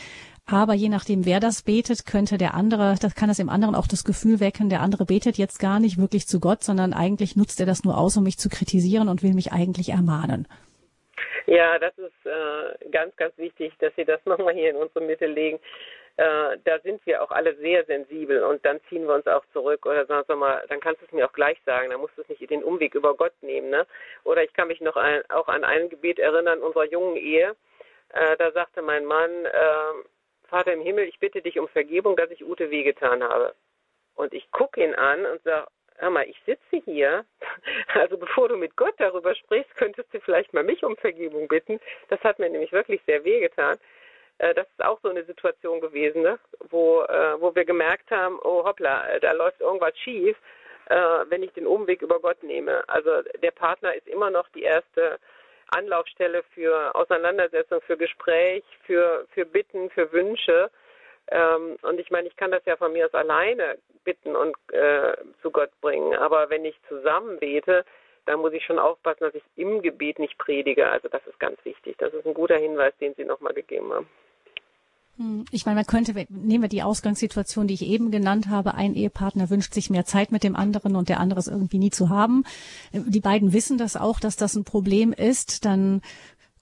[0.52, 3.88] Aber je nachdem, wer das betet, könnte der andere, das kann es dem anderen auch
[3.88, 7.62] das Gefühl wecken, der andere betet jetzt gar nicht wirklich zu Gott, sondern eigentlich nutzt
[7.62, 10.50] er das nur aus, um mich zu kritisieren und will mich eigentlich ermahnen.
[11.48, 15.26] Ja, das ist äh, ganz, ganz wichtig, dass Sie das nochmal hier in unsere Mitte
[15.26, 15.58] legen.
[16.18, 19.86] Äh, da sind wir auch alle sehr sensibel und dann ziehen wir uns auch zurück
[19.86, 22.24] oder sagen wir mal, dann kannst du es mir auch gleich sagen, dann musst du
[22.24, 23.70] es nicht den Umweg über Gott nehmen.
[23.70, 23.88] Ne?
[24.26, 27.56] Oder ich kann mich noch ein, auch an ein Gebet erinnern unserer jungen Ehe.
[28.10, 30.04] Äh, da sagte mein Mann, äh,
[30.52, 33.56] Vater im Himmel, ich bitte dich um Vergebung, dass ich Ute wehgetan habe.
[34.16, 37.26] Und ich gucke ihn an und sage, hör mal, ich sitze hier,
[37.94, 41.80] also bevor du mit Gott darüber sprichst, könntest du vielleicht mal mich um Vergebung bitten.
[42.10, 43.78] Das hat mir nämlich wirklich sehr wehgetan.
[44.40, 46.38] Äh, das ist auch so eine Situation gewesen, ne?
[46.70, 50.36] wo, äh, wo wir gemerkt haben, oh hoppla, da läuft irgendwas schief,
[50.90, 50.96] äh,
[51.30, 52.84] wenn ich den Umweg über Gott nehme.
[52.90, 55.18] Also der Partner ist immer noch die erste
[55.72, 60.70] Anlaufstelle für Auseinandersetzung, für Gespräch, für, für Bitten, für Wünsche.
[61.30, 65.14] Ähm, und ich meine, ich kann das ja von mir aus alleine bitten und äh,
[65.42, 66.16] zu Gott bringen.
[66.16, 67.86] Aber wenn ich zusammen bete,
[68.26, 70.90] dann muss ich schon aufpassen, dass ich im Gebet nicht predige.
[70.90, 71.98] Also das ist ganz wichtig.
[71.98, 74.10] Das ist ein guter Hinweis, den Sie nochmal gegeben haben.
[75.18, 78.96] Hm, ich meine, man könnte, nehmen wir die Ausgangssituation, die ich eben genannt habe, ein
[78.96, 82.10] Ehepartner wünscht sich mehr Zeit mit dem anderen und der andere ist irgendwie nie zu
[82.10, 82.44] haben.
[82.94, 85.66] Die beiden wissen das auch, dass das ein Problem ist.
[85.66, 86.02] Dann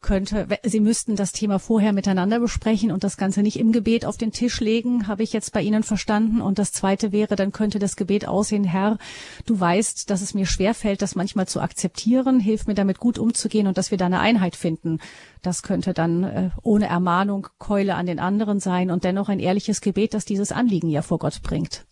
[0.01, 4.17] könnte, Sie müssten das Thema vorher miteinander besprechen und das Ganze nicht im Gebet auf
[4.17, 6.41] den Tisch legen, habe ich jetzt bei Ihnen verstanden.
[6.41, 8.97] Und das Zweite wäre, dann könnte das Gebet aussehen, Herr,
[9.45, 13.67] du weißt, dass es mir schwerfällt, das manchmal zu akzeptieren, hilf mir damit gut umzugehen
[13.67, 14.99] und dass wir da eine Einheit finden.
[15.43, 19.81] Das könnte dann äh, ohne Ermahnung Keule an den anderen sein und dennoch ein ehrliches
[19.81, 21.85] Gebet, das dieses Anliegen ja vor Gott bringt.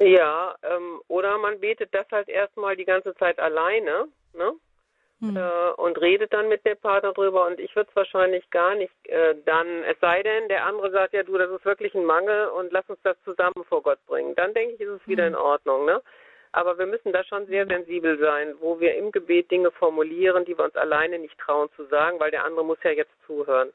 [0.00, 4.52] Ja, ähm, oder man betet das halt erstmal die ganze Zeit alleine, ne?
[5.20, 5.36] Hm.
[5.36, 8.92] äh, und redet dann mit dem Partner drüber und ich würde es wahrscheinlich gar nicht
[9.04, 12.48] äh, dann, es sei denn, der andere sagt, ja du, das ist wirklich ein Mangel
[12.48, 14.34] und lass uns das zusammen vor Gott bringen.
[14.34, 15.34] Dann denke ich, ist es wieder hm.
[15.34, 16.02] in Ordnung, ne?
[16.52, 20.58] Aber wir müssen da schon sehr sensibel sein, wo wir im Gebet Dinge formulieren, die
[20.58, 23.70] wir uns alleine nicht trauen zu sagen, weil der andere muss ja jetzt zuhören.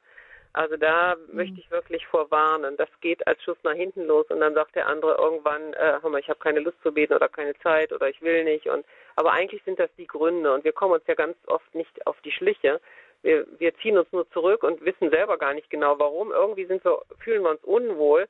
[0.56, 1.36] Also da mhm.
[1.36, 2.78] möchte ich wirklich vorwarnen.
[2.78, 6.10] Das geht als Schuss nach hinten los und dann sagt der andere irgendwann, äh, hör
[6.10, 8.68] mal, ich habe keine Lust zu beten oder keine Zeit oder ich will nicht.
[8.68, 8.86] Und
[9.18, 12.16] aber eigentlich sind das die Gründe und wir kommen uns ja ganz oft nicht auf
[12.22, 12.80] die Schliche.
[13.22, 16.32] Wir, wir ziehen uns nur zurück und wissen selber gar nicht genau warum.
[16.32, 18.26] Irgendwie sind wir, fühlen wir uns unwohl.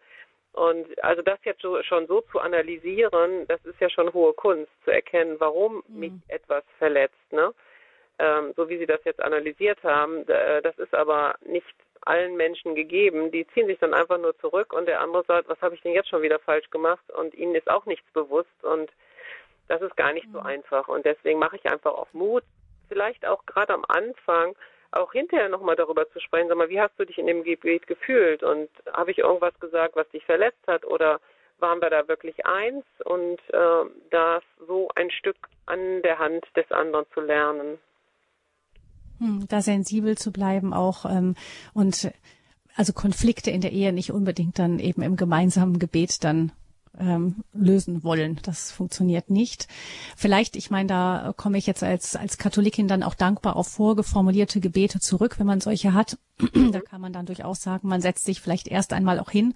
[0.53, 4.89] Und also das jetzt schon so zu analysieren, das ist ja schon hohe Kunst, zu
[4.89, 5.99] erkennen, warum mhm.
[5.99, 7.31] mich etwas verletzt.
[7.31, 7.53] Ne?
[8.17, 13.31] Ähm, so wie Sie das jetzt analysiert haben, das ist aber nicht allen Menschen gegeben.
[13.31, 15.93] Die ziehen sich dann einfach nur zurück und der andere sagt, was habe ich denn
[15.93, 17.03] jetzt schon wieder falsch gemacht?
[17.11, 18.91] Und ihnen ist auch nichts bewusst und
[19.67, 20.45] das ist gar nicht so mhm.
[20.45, 20.87] einfach.
[20.87, 22.43] Und deswegen mache ich einfach auf Mut,
[22.87, 24.55] vielleicht auch gerade am Anfang,
[24.91, 26.47] auch hinterher nochmal darüber zu sprechen.
[26.47, 28.43] Sag mal, wie hast du dich in dem Gebet gefühlt?
[28.43, 30.85] Und habe ich irgendwas gesagt, was dich verletzt hat?
[30.85, 31.19] Oder
[31.59, 32.85] waren wir da wirklich eins?
[33.03, 37.79] Und äh, das so ein Stück an der Hand des anderen zu lernen.
[39.19, 41.35] Hm, da sensibel zu bleiben auch ähm,
[41.73, 42.11] und
[42.75, 46.51] also Konflikte in der Ehe nicht unbedingt dann eben im gemeinsamen Gebet dann
[46.99, 48.39] ähm, lösen wollen.
[48.43, 49.67] Das funktioniert nicht.
[50.15, 54.59] Vielleicht, ich meine, da komme ich jetzt als, als Katholikin dann auch dankbar auf vorgeformulierte
[54.59, 56.17] Gebete zurück, wenn man solche hat.
[56.71, 59.53] da kann man dann durchaus sagen, man setzt sich vielleicht erst einmal auch hin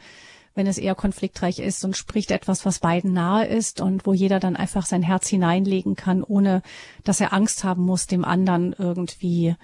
[0.60, 4.42] wenn es eher konfliktreich ist und spricht etwas, was beiden nahe ist und wo jeder
[4.42, 6.62] dann einfach sein Herz hineinlegen kann, ohne
[7.06, 9.56] dass er Angst haben muss, dem anderen irgendwie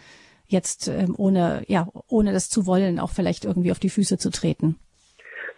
[0.48, 4.32] jetzt ähm, ohne ja ohne das zu wollen auch vielleicht irgendwie auf die Füße zu
[4.32, 4.80] treten.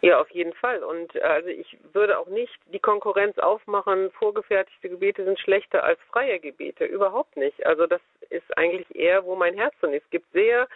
[0.01, 0.83] Ja, auf jeden Fall.
[0.83, 5.99] Und äh, also ich würde auch nicht die Konkurrenz aufmachen, vorgefertigte Gebete sind schlechter als
[6.11, 6.85] freie Gebete.
[6.85, 7.63] Überhaupt nicht.
[7.63, 10.05] Also das ist eigentlich eher, wo mein Herz drin ist.
[10.05, 10.67] Es gibt sehr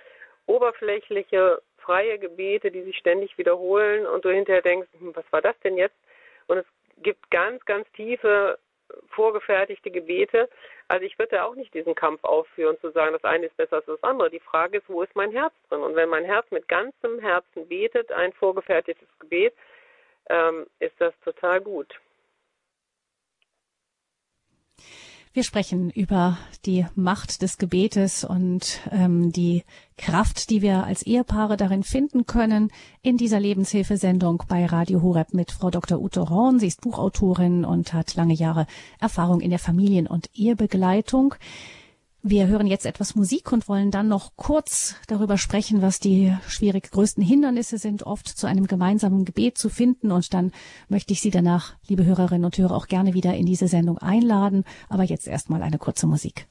[0.46, 5.60] oberflächliche freie Gebete, die sich ständig wiederholen und du hinterher denkst, hm, was war das
[5.64, 5.96] denn jetzt?
[6.48, 6.66] Und es
[6.98, 8.58] gibt ganz, ganz tiefe
[9.10, 10.50] vorgefertigte Gebete.
[10.88, 13.86] Also ich würde auch nicht diesen Kampf aufführen, zu sagen, das eine ist besser als
[13.86, 14.30] das andere.
[14.30, 15.82] Die Frage ist, wo ist mein Herz drin?
[15.82, 19.54] Und wenn mein Herz mit ganzem Herzen betet, ein vorgefertigtes Gebet,
[20.30, 22.00] ähm, ist das total gut.
[25.34, 29.64] Wir sprechen über die Macht des Gebetes und ähm, die
[29.96, 32.70] Kraft, die wir als Ehepaare darin finden können,
[33.02, 36.02] in dieser Lebenshilfesendung bei Radio Horeb mit Frau Dr.
[36.02, 36.60] Ute Horn.
[36.60, 38.68] Sie ist Buchautorin und hat lange Jahre
[39.00, 41.36] Erfahrung in der Familien- und Ehebegleitung.
[42.24, 46.92] Wir hören jetzt etwas Musik und wollen dann noch kurz darüber sprechen, was die schwierig
[46.92, 50.12] größten Hindernisse sind, oft zu einem gemeinsamen Gebet zu finden.
[50.12, 50.52] Und dann
[50.88, 54.66] möchte ich Sie danach, liebe Hörerinnen und Hörer, auch gerne wieder in diese Sendung einladen.
[54.88, 56.48] Aber jetzt erstmal eine kurze Musik.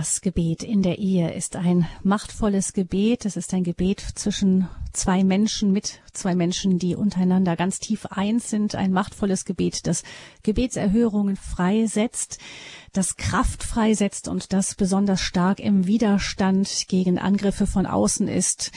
[0.00, 3.26] Das Gebet in der Ehe ist ein machtvolles Gebet.
[3.26, 8.48] Es ist ein Gebet zwischen zwei Menschen, mit zwei Menschen, die untereinander ganz tief eins
[8.48, 8.74] sind.
[8.74, 10.02] Ein machtvolles Gebet, das
[10.42, 12.38] Gebetserhörungen freisetzt,
[12.94, 18.72] das Kraft freisetzt und das besonders stark im Widerstand gegen Angriffe von außen ist.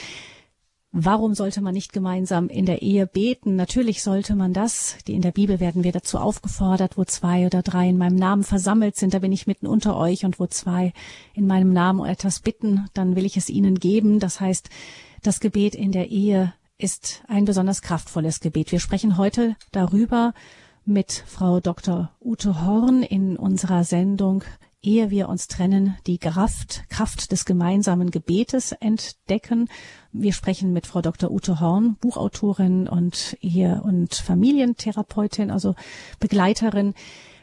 [0.95, 3.55] Warum sollte man nicht gemeinsam in der Ehe beten?
[3.55, 4.95] Natürlich sollte man das.
[5.07, 8.95] In der Bibel werden wir dazu aufgefordert, wo zwei oder drei in meinem Namen versammelt
[8.95, 10.93] sind, da bin ich mitten unter euch und wo zwei
[11.33, 14.19] in meinem Namen etwas bitten, dann will ich es ihnen geben.
[14.19, 14.69] Das heißt,
[15.23, 18.71] das Gebet in der Ehe ist ein besonders kraftvolles Gebet.
[18.71, 20.35] Wir sprechen heute darüber
[20.85, 22.11] mit Frau Dr.
[22.21, 24.43] Ute Horn in unserer Sendung
[24.83, 29.69] ehe wir uns trennen, die Kraft, Kraft des gemeinsamen Gebetes entdecken.
[30.11, 31.31] Wir sprechen mit Frau Dr.
[31.31, 35.75] Ute Horn, Buchautorin und Ehe- und Familientherapeutin, also
[36.19, 36.93] Begleiterin.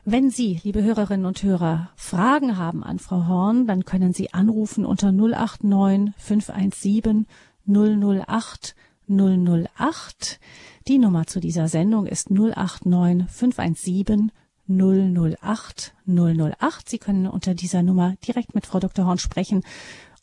[0.05, 4.85] Wenn Sie, liebe Hörerinnen und Hörer, Fragen haben an Frau Horn, dann können Sie anrufen
[4.85, 7.27] unter 089 517
[7.67, 8.75] 008
[9.09, 10.41] 008.
[10.89, 14.33] Die Nummer zu dieser Sendung ist 089 517
[14.71, 16.89] 008 008.
[16.89, 19.07] Sie können unter dieser Nummer direkt mit Frau Dr.
[19.07, 19.63] Horn sprechen,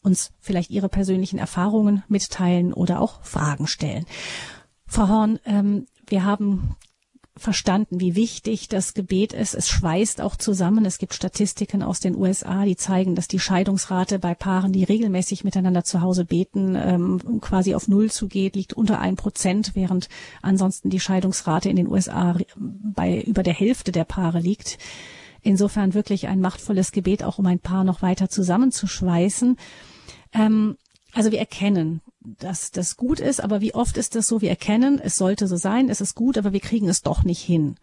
[0.01, 4.05] uns vielleicht Ihre persönlichen Erfahrungen mitteilen oder auch Fragen stellen.
[4.85, 6.75] Frau Horn, ähm, wir haben
[7.37, 9.53] verstanden, wie wichtig das Gebet ist.
[9.53, 10.85] Es schweißt auch zusammen.
[10.85, 15.43] Es gibt Statistiken aus den USA, die zeigen, dass die Scheidungsrate bei Paaren, die regelmäßig
[15.43, 20.09] miteinander zu Hause beten, ähm, quasi auf Null zugeht, liegt unter ein Prozent, während
[20.41, 24.77] ansonsten die Scheidungsrate in den USA bei über der Hälfte der Paare liegt.
[25.41, 29.57] Insofern wirklich ein machtvolles Gebet, auch um ein Paar noch weiter zusammenzuschweißen.
[30.33, 30.77] Ähm,
[31.13, 32.01] also wir erkennen,
[32.39, 34.41] dass das gut ist, aber wie oft ist das so?
[34.41, 37.41] Wir erkennen, es sollte so sein, es ist gut, aber wir kriegen es doch nicht
[37.41, 37.77] hin.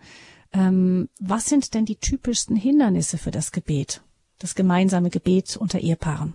[0.52, 4.02] Ähm, was sind denn die typischsten Hindernisse für das Gebet,
[4.40, 6.34] das gemeinsame Gebet unter Ehepaaren?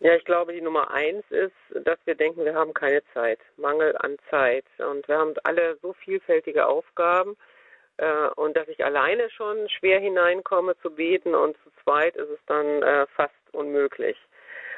[0.00, 3.96] Ja, ich glaube, die Nummer eins ist, dass wir denken, wir haben keine Zeit, Mangel
[4.00, 4.66] an Zeit.
[4.78, 7.36] Und wir haben alle so vielfältige Aufgaben
[7.96, 12.40] äh, und dass ich alleine schon schwer hineinkomme zu beten und zu zweit ist es
[12.46, 14.18] dann äh, fast unmöglich.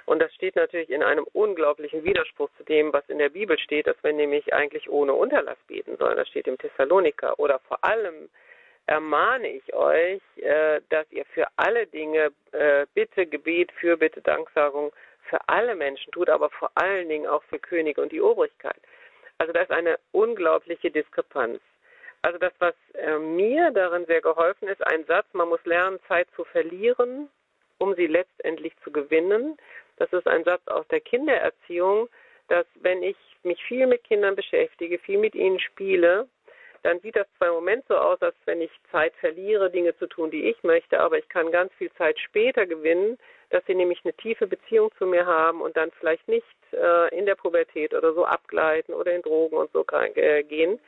[0.07, 3.88] Und das steht natürlich in einem unglaublichen Widerspruch zu dem, was in der Bibel steht,
[3.88, 6.16] dass wir nämlich eigentlich ohne Unterlass beten sollen.
[6.16, 7.38] Das steht im Thessaloniker.
[7.38, 8.29] Oder vor allem
[8.87, 14.92] ermahne ich euch, äh, dass ihr für alle Dinge äh, Bitte, Gebet, Fürbitte, Danksagung
[15.29, 18.81] für alle Menschen tut, aber vor allen Dingen auch für Könige und die Obrigkeit.
[19.38, 21.61] Also da ist eine unglaubliche Diskrepanz.
[22.23, 26.29] Also das, was äh, mir darin sehr geholfen ist, ein Satz, man muss lernen, Zeit
[26.35, 27.29] zu verlieren,
[27.79, 29.57] um sie letztendlich zu gewinnen.
[29.97, 32.09] Das ist ein Satz aus der Kindererziehung,
[32.49, 36.29] dass wenn ich mich viel mit Kindern beschäftige, viel mit ihnen spiele,
[36.83, 40.07] dann sieht das zwar im Moment so aus, als wenn ich Zeit verliere, Dinge zu
[40.07, 43.19] tun, die ich möchte, aber ich kann ganz viel Zeit später gewinnen,
[43.51, 47.27] dass sie nämlich eine tiefe Beziehung zu mir haben und dann vielleicht nicht äh, in
[47.27, 50.79] der Pubertät oder so abgleiten oder in Drogen und so äh, gehen.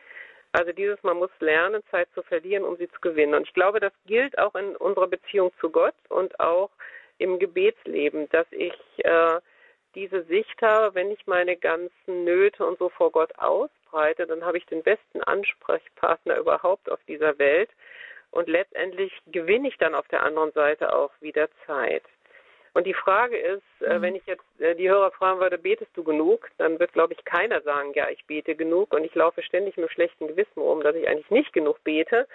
[0.53, 3.35] Also dieses, man muss lernen, Zeit zu verlieren, um sie zu gewinnen.
[3.35, 6.71] Und ich glaube, das gilt auch in unserer Beziehung zu Gott und auch
[7.19, 9.41] im Gebetsleben, dass ich äh,
[9.95, 14.59] diese Sicht habe, wenn ich meine ganzen Nöte und so vor Gott ausbreite, dann habe
[14.59, 17.71] ich den besten Ansprechpartner überhaupt auf dieser Welt
[18.31, 22.05] und letztendlich gewinne ich dann auf der anderen Seite auch wieder Zeit.
[22.75, 24.03] Und die Frage ist, äh, mhm.
[24.03, 27.25] wenn ich jetzt äh, die Hörer fragen würde, betest du genug, dann wird, glaube ich,
[27.25, 30.95] keiner sagen, ja, ich bete genug und ich laufe ständig mit schlechtem Gewissen um, dass
[30.95, 32.29] ich eigentlich nicht genug bete.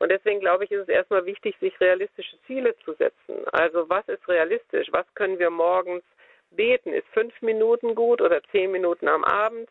[0.00, 3.46] Und deswegen glaube ich, ist es erstmal wichtig, sich realistische Ziele zu setzen.
[3.52, 4.88] Also was ist realistisch?
[4.90, 6.02] Was können wir morgens
[6.50, 6.92] beten?
[6.92, 9.68] Ist fünf Minuten gut oder zehn Minuten am Abend?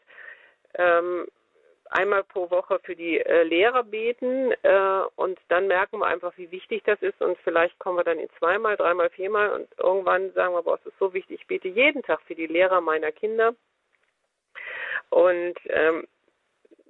[0.75, 1.27] Ähm,
[1.89, 6.51] einmal pro Woche für die äh, Lehrer beten äh, und dann merken wir einfach, wie
[6.51, 10.53] wichtig das ist und vielleicht kommen wir dann in zweimal, dreimal, viermal und irgendwann sagen
[10.53, 13.55] wir, boah, es ist so wichtig, ich bete jeden Tag für die Lehrer meiner Kinder.
[15.09, 16.05] Und ähm,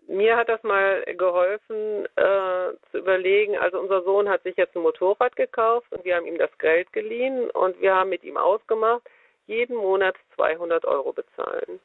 [0.09, 4.81] mir hat das mal geholfen äh, zu überlegen, also unser Sohn hat sich jetzt ein
[4.81, 9.03] Motorrad gekauft und wir haben ihm das Geld geliehen und wir haben mit ihm ausgemacht,
[9.45, 11.79] jeden Monat 200 Euro bezahlen.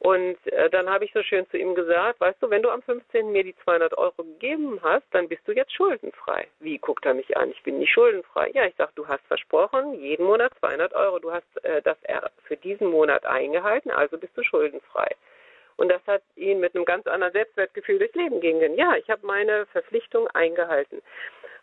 [0.00, 2.82] Und äh, dann habe ich so schön zu ihm gesagt, weißt du, wenn du am
[2.82, 3.32] 15.
[3.32, 6.46] mir die 200 Euro gegeben hast, dann bist du jetzt schuldenfrei.
[6.60, 7.50] Wie guckt er mich an?
[7.50, 8.50] Ich bin nicht schuldenfrei.
[8.54, 11.18] Ja, ich sage, du hast versprochen, jeden Monat 200 Euro.
[11.18, 11.96] Du hast äh, das
[12.44, 15.08] für diesen Monat eingehalten, also bist du schuldenfrei.
[15.78, 19.26] Und das hat ihn mit einem ganz anderen Selbstwertgefühl durchs Leben gehen Ja, ich habe
[19.26, 21.00] meine Verpflichtung eingehalten.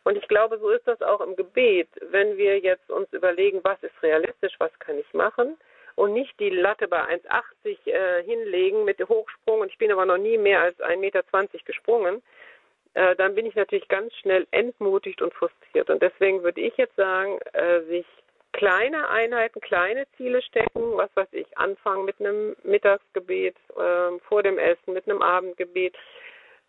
[0.04, 1.90] Und ich glaube, so ist das auch im Gebet.
[2.10, 5.58] Wenn wir jetzt uns überlegen, was ist realistisch, was kann ich machen,
[5.96, 10.18] und nicht die Latte bei 1,80 äh, hinlegen mit Hochsprung und ich bin aber noch
[10.18, 11.24] nie mehr als 1,20 Meter
[11.66, 12.22] gesprungen,
[12.94, 15.90] äh, dann bin ich natürlich ganz schnell entmutigt und frustriert.
[15.90, 18.06] Und deswegen würde ich jetzt sagen, äh, sich
[18.58, 24.58] kleine Einheiten, kleine Ziele stecken, was weiß ich, anfangen mit einem Mittagsgebet, äh, vor dem
[24.58, 25.96] Essen, mit einem Abendgebet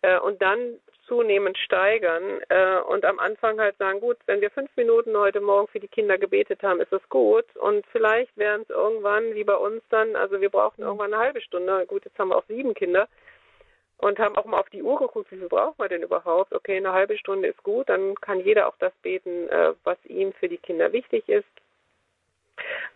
[0.01, 4.69] äh, und dann zunehmend steigern äh, und am Anfang halt sagen, gut, wenn wir fünf
[4.75, 8.69] Minuten heute Morgen für die Kinder gebetet haben, ist es gut und vielleicht werden es
[8.69, 12.29] irgendwann, wie bei uns dann, also wir brauchen irgendwann eine halbe Stunde, gut, jetzt haben
[12.29, 13.07] wir auch sieben Kinder,
[13.99, 16.53] und haben auch mal auf die Uhr geguckt, wie viel brauchen wir denn überhaupt?
[16.53, 20.33] Okay, eine halbe Stunde ist gut, dann kann jeder auch das beten, äh, was ihm
[20.33, 21.47] für die Kinder wichtig ist.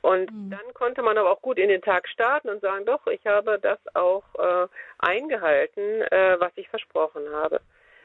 [0.01, 0.51] Und mhm.
[0.51, 3.59] dann konnte man aber auch gut in den Tag starten und sagen, doch, ich habe
[3.61, 4.67] das auch äh,
[4.99, 7.61] eingehalten, äh, was ich versprochen habe.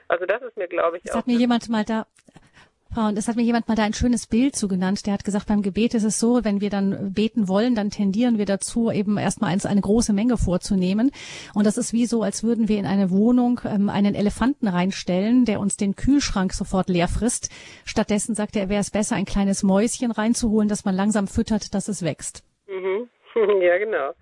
[0.09, 1.19] Also das ist mir, glaube ich, das auch.
[1.19, 2.07] hat mir jemand mal da
[2.97, 5.07] und es hat mir jemand mal da ein schönes Bild zugenannt.
[5.07, 8.39] Der hat gesagt, beim Gebet ist es so, wenn wir dann beten wollen, dann tendieren
[8.39, 11.11] wir dazu, eben erstmal eine große Menge vorzunehmen.
[11.55, 15.45] Und das ist wie so, als würden wir in eine Wohnung ähm, einen Elefanten reinstellen,
[15.45, 17.51] der uns den Kühlschrank sofort leer frisst.
[17.85, 21.89] Stattdessen sagt er, wäre es besser, ein kleines Mäuschen reinzuholen, das man langsam füttert, dass
[21.89, 22.45] es wächst.
[22.67, 23.09] Mhm.
[23.61, 24.13] Ja, genau.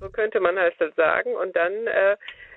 [0.00, 1.34] So könnte man halt das sagen.
[1.34, 2.16] Und dann äh,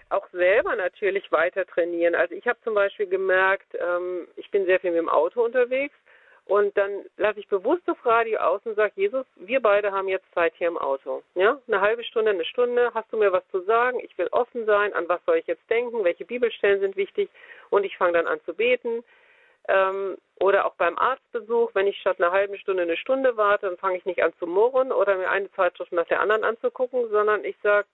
[0.10, 2.16] auch selber natürlich weiter trainieren.
[2.16, 5.96] Also ich habe zum Beispiel gemerkt, ähm, ich bin sehr viel mit dem Auto unterwegs
[6.46, 10.32] und dann lasse ich bewusst das Radio aus und sage, Jesus, wir beide haben jetzt
[10.34, 11.24] Zeit hier im Auto.
[11.34, 14.00] Ja, eine halbe Stunde, eine Stunde, hast du mir was zu sagen?
[14.02, 17.30] Ich will offen sein, an was soll ich jetzt denken, welche Bibelstellen sind wichtig
[17.72, 19.04] und ich fange dann an zu beten.
[19.68, 23.78] Ähm, oder auch beim Arztbesuch, wenn ich statt einer halben Stunde eine Stunde warte, dann
[23.78, 27.44] fange ich nicht an zu murren oder mir eine Zeitschrift nach der anderen anzugucken, sondern
[27.44, 27.88] ich sage,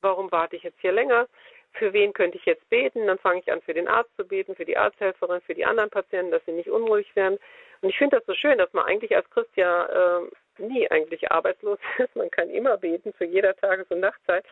[0.00, 1.28] warum warte ich jetzt hier länger?
[1.72, 3.06] Für wen könnte ich jetzt beten?
[3.06, 5.90] Dann fange ich an, für den Arzt zu beten, für die Arzthelferin, für die anderen
[5.90, 7.38] Patienten, dass sie nicht unruhig werden.
[7.82, 10.22] Und ich finde das so schön, dass man eigentlich als Christ ja äh,
[10.58, 12.16] nie eigentlich arbeitslos ist.
[12.16, 14.44] Man kann immer beten für jeder Tages- und Nachtzeit.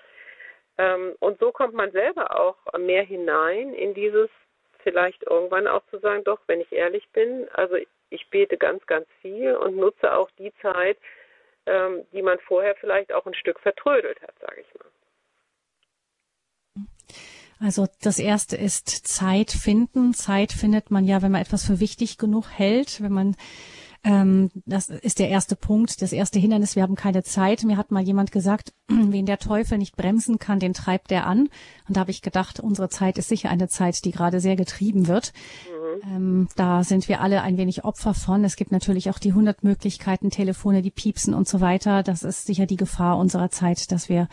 [0.76, 4.28] Ähm, und so kommt man selber auch mehr hinein in dieses,
[4.82, 7.76] vielleicht irgendwann auch zu sagen, doch, wenn ich ehrlich bin, also
[8.11, 10.99] ich bete ganz, ganz viel und nutze auch die Zeit,
[11.66, 14.93] ähm, die man vorher vielleicht auch ein Stück vertrödelt hat, sage ich mal.
[17.64, 20.12] Also das erste ist Zeit finden.
[20.12, 23.36] Zeit findet man ja, wenn man etwas für wichtig genug hält, wenn man
[24.06, 26.76] ähm, das ist der erste Punkt, das erste Hindernis.
[26.76, 27.64] Wir haben keine Zeit.
[27.64, 31.48] Mir hat mal jemand gesagt, wen der Teufel nicht bremsen kann, den treibt er an.
[31.88, 35.06] Und da habe ich gedacht, unsere Zeit ist sicher eine Zeit, die gerade sehr getrieben
[35.08, 35.32] wird.
[36.04, 36.14] Mhm.
[36.14, 38.44] Ähm, da sind wir alle ein wenig Opfer von.
[38.44, 42.02] Es gibt natürlich auch die hundert Möglichkeiten, Telefone, die piepsen und so weiter.
[42.02, 44.28] Das ist sicher die Gefahr unserer Zeit, dass wir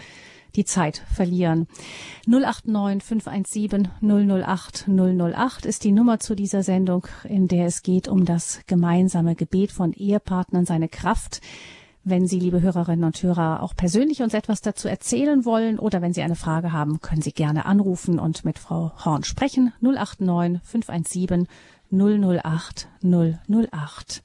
[0.56, 1.68] die Zeit verlieren.
[2.28, 8.26] 089 517 008 008 ist die Nummer zu dieser Sendung, in der es geht um
[8.26, 11.41] das gemeinsame Gebet von Ehepartnern, seine Kraft.
[12.04, 16.14] Wenn Sie, liebe Hörerinnen und Hörer, auch persönlich uns etwas dazu erzählen wollen oder wenn
[16.14, 19.72] Sie eine Frage haben, können Sie gerne anrufen und mit Frau Horn sprechen.
[19.82, 21.47] 089 517
[21.91, 24.24] 008 008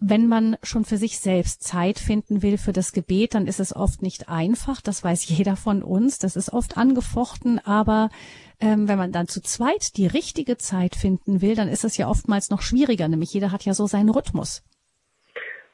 [0.00, 3.74] wenn man schon für sich selbst Zeit finden will für das Gebet, dann ist es
[3.74, 4.80] oft nicht einfach.
[4.80, 6.18] Das weiß jeder von uns.
[6.18, 7.60] Das ist oft angefochten.
[7.64, 8.10] Aber
[8.60, 12.08] ähm, wenn man dann zu zweit die richtige Zeit finden will, dann ist es ja
[12.08, 13.08] oftmals noch schwieriger.
[13.08, 14.62] Nämlich jeder hat ja so seinen Rhythmus.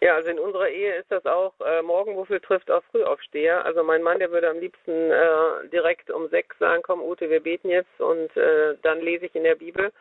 [0.01, 3.65] Ja, also in unserer Ehe ist das auch äh, Morgenmuffel trifft auf Frühaufsteher.
[3.65, 7.43] Also mein Mann, der würde am liebsten äh, direkt um sechs sagen, komm Ute, wir
[7.43, 9.93] beten jetzt und äh, dann lese ich in der Bibel.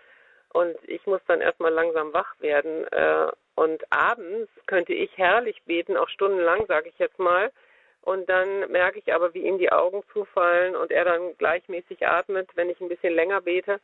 [0.53, 2.85] Und ich muss dann erstmal langsam wach werden.
[2.91, 3.27] Äh,
[3.57, 7.51] und abends könnte ich herrlich beten, auch stundenlang, sage ich jetzt mal.
[8.01, 12.49] Und dann merke ich aber, wie ihm die Augen zufallen und er dann gleichmäßig atmet,
[12.53, 13.79] wenn ich ein bisschen länger bete.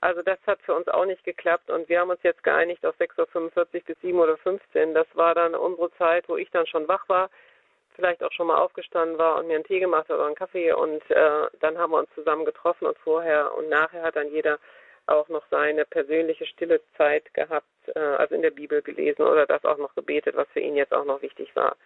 [0.00, 2.94] Also das hat für uns auch nicht geklappt und wir haben uns jetzt geeinigt auf
[3.00, 4.94] 6.45 Uhr bis 7.15 Uhr.
[4.94, 7.28] Das war dann unsere Zeit, wo ich dann schon wach war,
[7.96, 10.72] vielleicht auch schon mal aufgestanden war und mir einen Tee gemacht hat oder einen Kaffee
[10.72, 14.60] und äh, dann haben wir uns zusammen getroffen und vorher und nachher hat dann jeder
[15.06, 19.64] auch noch seine persönliche stille Zeit gehabt, äh, also in der Bibel gelesen oder das
[19.64, 21.76] auch noch gebetet, was für ihn jetzt auch noch wichtig war.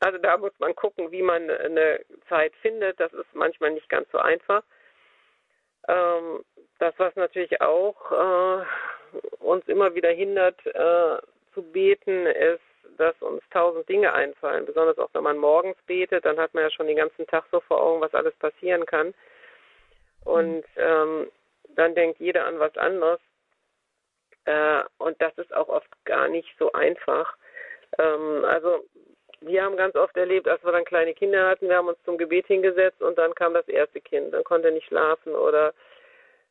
[0.00, 3.00] Also da muss man gucken, wie man eine Zeit findet.
[3.00, 4.62] Das ist manchmal nicht ganz so einfach.
[5.88, 6.44] Ähm,
[6.78, 8.64] das, was natürlich auch äh,
[9.40, 11.18] uns immer wieder hindert äh,
[11.54, 12.60] zu beten, ist,
[12.96, 14.66] dass uns tausend Dinge einfallen.
[14.66, 17.60] Besonders auch wenn man morgens betet, dann hat man ja schon den ganzen Tag so
[17.60, 19.14] vor Augen, was alles passieren kann.
[20.24, 21.30] Und ähm,
[21.74, 23.20] dann denkt jeder an was anderes.
[24.48, 27.36] Äh, und das ist auch oft gar nicht so einfach.
[27.98, 28.82] Ähm, also
[29.42, 32.16] wir haben ganz oft erlebt, als wir dann kleine Kinder hatten, wir haben uns zum
[32.16, 35.74] Gebet hingesetzt und dann kam das erste Kind, dann konnte er nicht schlafen oder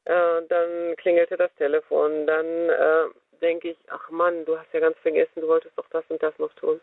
[0.06, 3.06] äh, dann klingelte das Telefon, dann äh,
[3.42, 6.38] denke ich, ach Mann, du hast ja ganz vergessen, du wolltest doch das und das
[6.38, 6.80] noch tun.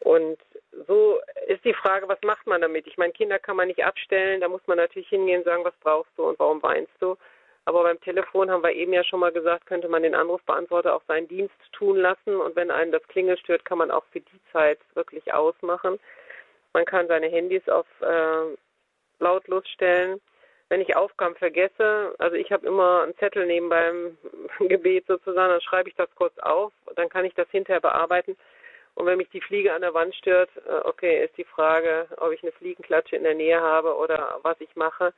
[0.00, 0.38] Und
[0.86, 2.86] so ist die Frage, was macht man damit?
[2.86, 5.74] Ich meine, Kinder kann man nicht abstellen, da muss man natürlich hingehen und sagen, was
[5.80, 7.16] brauchst du und warum weinst du?
[7.64, 11.02] Aber beim Telefon haben wir eben ja schon mal gesagt, könnte man den Anrufbeantworter auch
[11.06, 12.36] seinen Dienst tun lassen.
[12.36, 16.00] Und wenn einen das Klingel stört, kann man auch für die Zeit wirklich ausmachen.
[16.72, 18.56] Man kann seine Handys auf äh,
[19.20, 20.20] lautlos stellen.
[20.68, 24.16] Wenn ich Aufgaben vergesse, also ich habe immer einen Zettel neben beim
[24.58, 28.36] Gebet sozusagen, dann schreibe ich das kurz auf, dann kann ich das hinterher bearbeiten.
[28.94, 32.32] Und wenn mich die Fliege an der Wand stört, äh, okay, ist die Frage, ob
[32.32, 35.12] ich eine Fliegenklatsche in der Nähe habe oder was ich mache.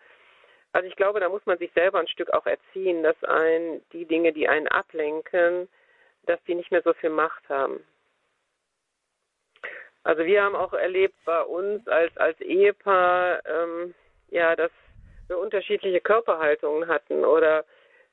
[0.75, 4.07] Also ich glaube, da muss man sich selber ein Stück auch erziehen, dass ein die
[4.07, 5.69] Dinge, die einen ablenken,
[6.27, 7.85] dass die nicht mehr so viel Macht haben.
[10.03, 13.95] Also wir haben auch erlebt bei uns als als Ehepaar, ähm,
[14.31, 14.73] ja, dass
[15.29, 17.65] wir unterschiedliche Körperhaltungen hatten oder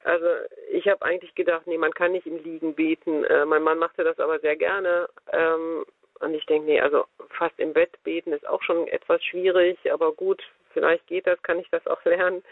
[0.03, 0.28] also
[0.70, 3.24] ich habe eigentlich gedacht, nee, man kann nicht im Liegen beten.
[3.24, 5.09] Äh, mein Mann machte das aber sehr gerne.
[5.32, 5.84] Ähm,
[6.20, 10.12] und ich denke, nee, also fast im Bett beten ist auch schon etwas schwierig, aber
[10.14, 10.43] gut,
[10.74, 12.44] vielleicht geht das, kann ich das auch lernen.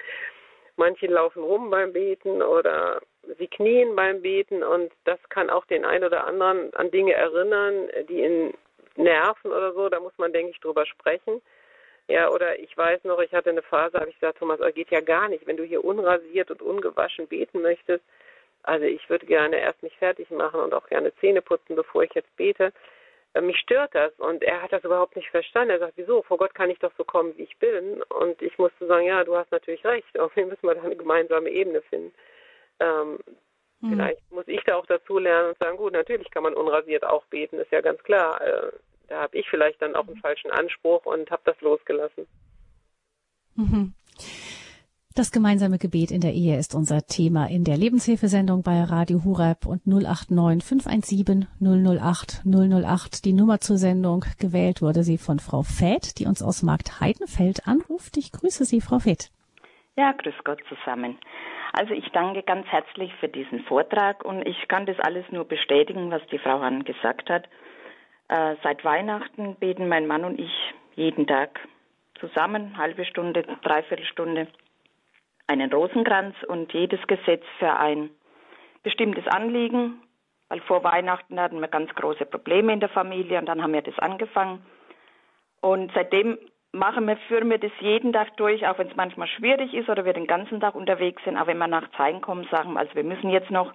[0.75, 3.01] Manche laufen rum beim Beten oder
[3.37, 7.89] sie knien beim Beten und das kann auch den einen oder anderen an Dinge erinnern,
[8.07, 8.53] die ihn
[8.95, 9.89] nerven oder so.
[9.89, 11.41] Da muss man, denke ich, drüber sprechen.
[12.07, 14.89] Ja, oder ich weiß noch, ich hatte eine Phase, habe ich gesagt, Thomas, das geht
[14.89, 18.03] ja gar nicht, wenn du hier unrasiert und ungewaschen beten möchtest.
[18.63, 22.13] Also ich würde gerne erst mich fertig machen und auch gerne Zähne putzen, bevor ich
[22.13, 22.73] jetzt bete.
[23.33, 25.71] Äh, mich stört das und er hat das überhaupt nicht verstanden.
[25.71, 26.23] Er sagt, wieso?
[26.23, 28.01] Vor Gott kann ich doch so kommen, wie ich bin.
[28.03, 30.07] Und ich musste sagen, ja, du hast natürlich recht.
[30.35, 32.13] wir müssen mal da eine gemeinsame Ebene finden.
[32.79, 33.19] Ähm,
[33.81, 33.89] mhm.
[33.91, 37.25] Vielleicht muss ich da auch dazu lernen und sagen, gut, natürlich kann man unrasiert auch
[37.25, 38.41] beten, ist ja ganz klar.
[38.41, 38.71] Äh,
[39.07, 42.27] da habe ich vielleicht dann auch einen falschen Anspruch und habe das losgelassen.
[43.55, 43.93] Mhm.
[45.19, 49.65] Das gemeinsame Gebet in der Ehe ist unser Thema in der Lebenshilfesendung bei Radio Hureb
[49.65, 53.25] und 089 517 008 008.
[53.25, 57.67] Die Nummer zur Sendung gewählt wurde sie von Frau Fett, die uns aus Markt Heidenfeld
[57.67, 58.15] anruft.
[58.15, 59.29] Ich grüße Sie, Frau Fett.
[59.97, 61.17] Ja, grüß Gott zusammen.
[61.73, 66.11] Also ich danke ganz herzlich für diesen Vortrag und ich kann das alles nur bestätigen,
[66.11, 67.49] was die Frau Hahn gesagt hat.
[68.29, 70.53] Äh, seit Weihnachten beten mein Mann und ich
[70.95, 71.59] jeden Tag
[72.21, 74.47] zusammen, halbe Stunde, dreiviertel Stunde,
[75.49, 78.11] einen Rosenkranz und jedes Gesetz für ein
[78.83, 80.01] bestimmtes Anliegen,
[80.47, 83.81] weil vor Weihnachten hatten wir ganz große Probleme in der Familie und dann haben wir
[83.81, 84.63] das angefangen.
[85.61, 86.37] Und seitdem
[86.71, 90.05] machen wir, führen wir das jeden Tag durch, auch wenn es manchmal schwierig ist oder
[90.05, 91.35] wir den ganzen Tag unterwegs sind.
[91.35, 93.73] Auch wenn wir nach Zeigen kommen, sagen wir, also wir müssen jetzt noch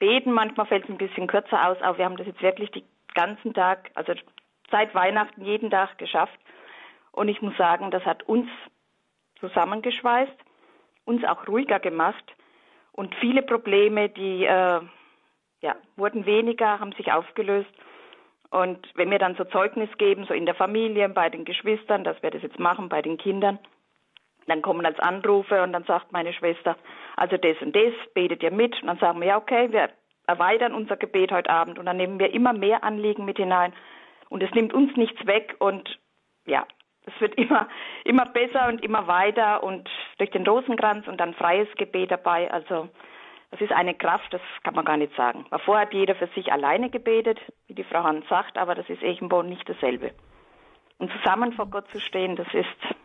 [0.00, 0.32] beten.
[0.32, 2.84] Manchmal fällt es ein bisschen kürzer aus, aber wir haben das jetzt wirklich die
[3.14, 4.12] ganzen Tag, also
[4.70, 6.38] seit Weihnachten jeden Tag geschafft.
[7.12, 8.48] Und ich muss sagen, das hat uns
[9.38, 10.43] zusammengeschweißt,
[11.04, 12.24] uns auch ruhiger gemacht.
[12.92, 14.80] Und viele Probleme, die äh,
[15.60, 17.70] ja, wurden weniger, haben sich aufgelöst.
[18.50, 22.22] Und wenn wir dann so Zeugnis geben, so in der Familie, bei den Geschwistern, dass
[22.22, 23.58] wir das jetzt machen, bei den Kindern,
[24.46, 26.76] dann kommen als Anrufe und dann sagt meine Schwester,
[27.16, 28.80] also das und das, betet ihr mit?
[28.80, 29.90] Und dann sagen wir, ja, okay, wir
[30.26, 33.72] erweitern unser Gebet heute Abend und dann nehmen wir immer mehr Anliegen mit hinein
[34.28, 35.98] und es nimmt uns nichts weg und
[36.46, 36.66] ja,
[37.06, 37.68] es wird immer,
[38.04, 39.88] immer besser und immer weiter und
[40.18, 42.50] durch den Rosenkranz und dann freies Gebet dabei.
[42.50, 42.88] Also
[43.50, 45.46] das ist eine Kraft, das kann man gar nicht sagen.
[45.64, 47.38] Vorher hat jeder für sich alleine gebetet,
[47.68, 50.12] wie die Frau Hans sagt, aber das ist irgendwo nicht dasselbe.
[50.98, 52.96] Und zusammen vor Gott zu stehen, das ist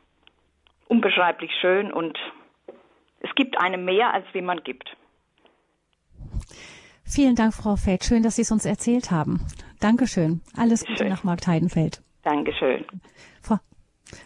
[0.88, 2.18] unbeschreiblich schön und
[3.20, 4.96] es gibt einem mehr, als wie man gibt.
[7.04, 8.04] Vielen Dank, Frau Feld.
[8.04, 9.46] Schön, dass Sie es uns erzählt haben.
[9.80, 10.42] Dankeschön.
[10.56, 11.10] Alles Gute Schön.
[11.10, 12.02] nach Markt Heidenfeld.
[12.24, 12.86] Dankeschön.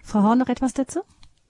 [0.03, 1.01] Frau, Horn, noch etwas dazu?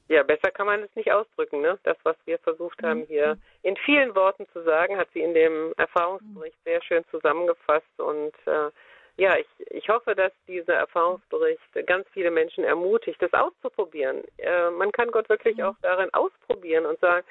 [0.10, 1.62] Ja, besser kann man es nicht ausdrücken.
[1.62, 1.80] Ne?
[1.84, 5.74] Das, was wir versucht haben hier in vielen Worten zu sagen, hat sie in dem
[5.78, 8.00] Erfahrungsbericht sehr schön zusammengefasst.
[8.00, 8.70] Und äh,
[9.18, 14.24] ja, ich, ich hoffe, dass dieser Erfahrungsbericht ganz viele Menschen ermutigt, das auszuprobieren.
[14.38, 17.26] Äh, man kann Gott wirklich auch darin ausprobieren und sagen,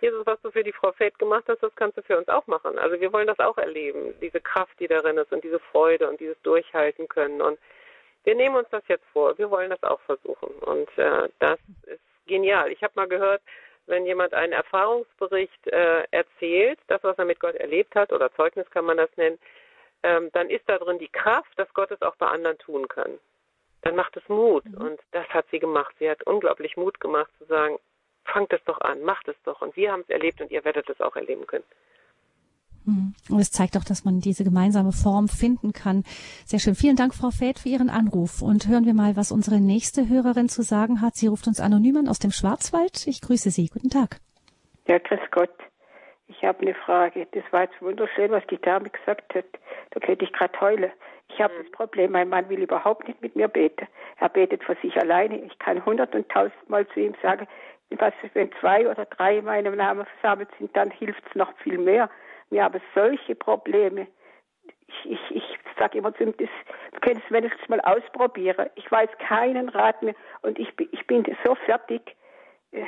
[0.00, 2.46] Jesus, was du für die Frau Feld gemacht hast, das kannst du für uns auch
[2.46, 2.78] machen.
[2.78, 6.20] Also wir wollen das auch erleben, diese Kraft, die darin ist und diese Freude und
[6.20, 7.40] dieses Durchhalten können.
[7.40, 7.58] Und
[8.26, 9.38] wir nehmen uns das jetzt vor.
[9.38, 10.50] Wir wollen das auch versuchen.
[10.58, 12.72] Und äh, das ist genial.
[12.72, 13.40] Ich habe mal gehört,
[13.86, 18.68] wenn jemand einen Erfahrungsbericht äh, erzählt, das, was er mit Gott erlebt hat, oder Zeugnis
[18.70, 19.38] kann man das nennen,
[20.02, 23.18] ähm, dann ist da drin die Kraft, dass Gott es auch bei anderen tun kann.
[23.82, 24.64] Dann macht es Mut.
[24.64, 24.74] Mhm.
[24.74, 25.94] Und das hat sie gemacht.
[26.00, 27.78] Sie hat unglaublich Mut gemacht zu sagen,
[28.24, 29.62] fangt es doch an, macht es doch.
[29.62, 31.64] Und wir haben es erlebt und ihr werdet es auch erleben können.
[32.86, 33.14] Hm.
[33.28, 36.04] Und es zeigt auch, dass man diese gemeinsame Form finden kann.
[36.44, 36.74] Sehr schön.
[36.74, 38.42] Vielen Dank, Frau Feld, für Ihren Anruf.
[38.42, 41.16] Und hören wir mal, was unsere nächste Hörerin zu sagen hat.
[41.16, 43.06] Sie ruft uns anonym an aus dem Schwarzwald.
[43.06, 43.68] Ich grüße Sie.
[43.68, 44.20] Guten Tag.
[44.86, 45.50] Ja, grüß Gott.
[46.28, 47.26] Ich habe eine Frage.
[47.32, 49.46] Das war jetzt wunderschön, was die Dame gesagt hat.
[49.90, 50.90] Da könnte ich gerade heulen.
[51.28, 53.86] Ich habe das Problem, mein Mann will überhaupt nicht mit mir beten.
[54.18, 55.38] Er betet für sich alleine.
[55.38, 57.46] Ich kann hundert und tausendmal zu ihm sagen,
[57.90, 61.78] was, wenn zwei oder drei in meinem Namen versammelt sind, dann hilft es noch viel
[61.78, 62.10] mehr.
[62.50, 64.06] Wir haben solche Probleme.
[64.88, 66.48] Ich, ich, ich sage immer zu ihm, das,
[66.92, 68.70] du könntest wenigstens mal ausprobieren.
[68.76, 72.16] Ich weiß keinen Rat mehr und ich, ich bin so fertig.
[72.72, 72.84] Äh,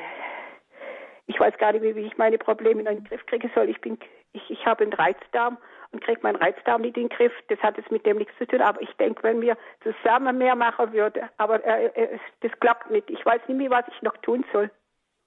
[1.27, 3.69] ich weiß gar nicht, wie ich meine Probleme in den Griff kriegen soll.
[3.69, 3.99] Ich bin,
[4.33, 5.59] ich, ich habe einen Reizdarm
[5.93, 7.33] und kriege meinen Reizdarm nicht in den Griff.
[7.49, 8.63] Das hat jetzt mit dem nichts zu tun.
[8.63, 13.11] Aber ich denke, wenn wir zusammen mehr machen würden, aber äh, äh, das klappt nicht.
[13.11, 14.71] Ich weiß nicht mehr, was ich noch tun soll.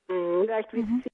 [0.07, 0.41] Mhm.
[0.45, 1.11] Vielleicht wissen Sie.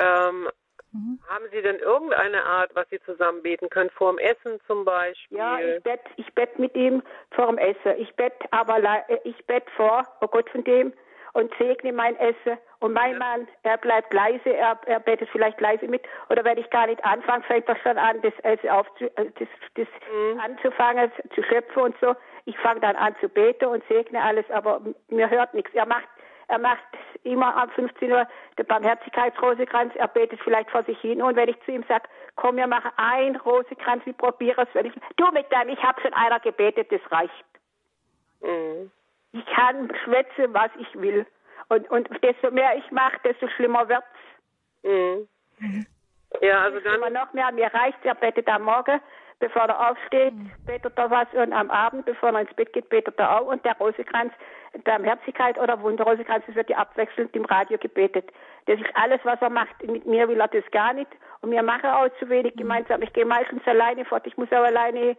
[0.00, 0.48] Ähm,
[0.92, 1.18] mhm.
[1.28, 3.90] Haben Sie denn irgendeine Art, was Sie zusammen beten können?
[3.90, 5.38] Vor dem Essen zum Beispiel?
[5.38, 7.94] Ja, ich bett, ich bett mit ihm vor dem Essen.
[7.98, 10.92] Ich bett aber, äh, ich bett vor, oh Gott von dem,
[11.38, 12.58] und segne mein Essen.
[12.80, 13.18] Und mein ja.
[13.18, 16.02] Mann, er bleibt leise, er, er betet vielleicht leise mit.
[16.30, 19.48] Oder wenn ich gar nicht anfange, fängt er schon an, das Essen aufzu, äh, das,
[19.74, 20.40] das mhm.
[20.40, 22.14] anzufangen, zu schöpfen und so.
[22.44, 25.72] Ich fange dann an zu beten und segne alles, aber mir hört nichts.
[25.74, 26.08] Er macht,
[26.48, 26.82] er macht
[27.24, 28.26] immer am 15 Uhr
[28.58, 29.94] den Barmherzigkeitsrosekranz.
[29.96, 31.22] Er betet vielleicht vor sich hin.
[31.22, 34.74] Und wenn ich zu ihm sage, komm, wir machen ein Rosekranz, wir probieren es.
[34.74, 37.44] Wenn ich, du mit deinem, ich habe schon einer gebetet, das reicht.
[38.40, 38.90] Mhm.
[39.32, 41.26] Ich kann schwätzen, was ich will.
[41.68, 44.06] Und, und desto mehr ich mache, desto schlimmer wird's.
[44.82, 45.86] Mhm.
[46.40, 46.94] Ja, also dann.
[46.94, 49.00] Immer noch mehr, mir reicht, er betet am Morgen,
[49.40, 50.50] bevor er aufsteht, mhm.
[50.66, 53.64] betet er was und am Abend, bevor er ins Bett geht, betet er auch und
[53.64, 54.32] der Rosekranz,
[54.84, 58.30] Barmherzigkeit oder Wunderrosekranz, das wird ja abwechselnd im Radio gebetet.
[58.66, 59.82] Das ist alles, was er macht.
[59.86, 61.10] Mit mir will er das gar nicht
[61.40, 62.60] und wir machen auch zu wenig mhm.
[62.60, 63.02] gemeinsam.
[63.02, 65.16] Ich gehe meistens alleine fort, ich muss auch alleine,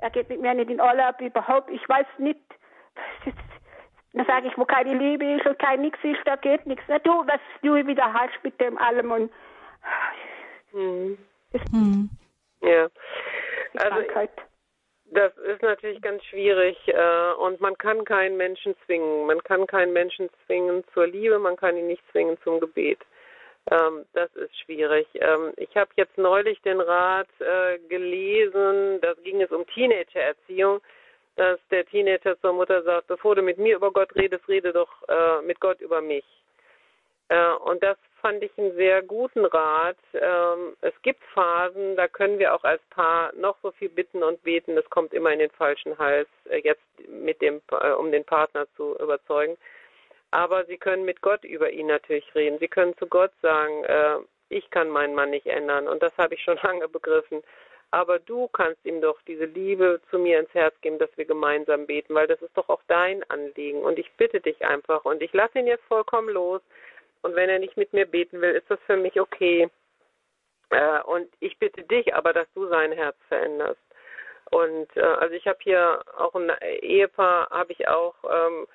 [0.00, 2.40] er geht mit mir nicht in Urlaub, überhaupt, ich weiß nicht.
[4.14, 6.84] Dann sage ich, wo keine Liebe ist und kein Nix ist, da geht nichts.
[6.86, 9.32] Na du, was du wieder hast mit dem allem und
[10.72, 11.18] hm.
[11.70, 12.10] Hm.
[12.62, 12.88] Ja.
[13.78, 14.02] Also,
[15.06, 19.26] das ist natürlich ganz schwierig äh, und man kann keinen Menschen zwingen.
[19.26, 22.98] Man kann keinen Menschen zwingen zur Liebe, man kann ihn nicht zwingen zum Gebet.
[23.70, 25.06] Ähm, das ist schwierig.
[25.14, 30.80] Ähm, ich habe jetzt neulich den Rat äh, gelesen, da ging es um Teenagererziehung
[31.36, 34.90] dass der Teenager zur Mutter sagt, bevor du mit mir über Gott redest, rede doch
[35.08, 36.24] äh, mit Gott über mich.
[37.32, 39.96] Äh, und das fand ich einen sehr guten Rat.
[40.12, 44.42] Ähm, es gibt Phasen, da können wir auch als Paar noch so viel bitten und
[44.42, 48.24] beten, es kommt immer in den falschen Hals, äh, jetzt mit dem, äh, um den
[48.24, 49.56] Partner zu überzeugen.
[50.30, 52.58] Aber sie können mit Gott über ihn natürlich reden.
[52.58, 53.84] Sie können zu Gott sagen,
[54.48, 55.86] ich kann meinen Mann nicht ändern.
[55.86, 57.42] Und das habe ich schon lange begriffen
[57.92, 61.86] aber du kannst ihm doch diese Liebe zu mir ins Herz geben, dass wir gemeinsam
[61.86, 63.82] beten, weil das ist doch auch dein Anliegen.
[63.82, 66.62] Und ich bitte dich einfach und ich lasse ihn jetzt vollkommen los.
[67.22, 69.68] Und wenn er nicht mit mir beten will, ist das für mich okay.
[70.70, 73.80] Äh, und ich bitte dich aber, dass du sein Herz veränderst.
[74.50, 76.50] Und äh, also ich habe hier auch ein
[76.80, 78.66] Ehepaar, habe ich auch ähm,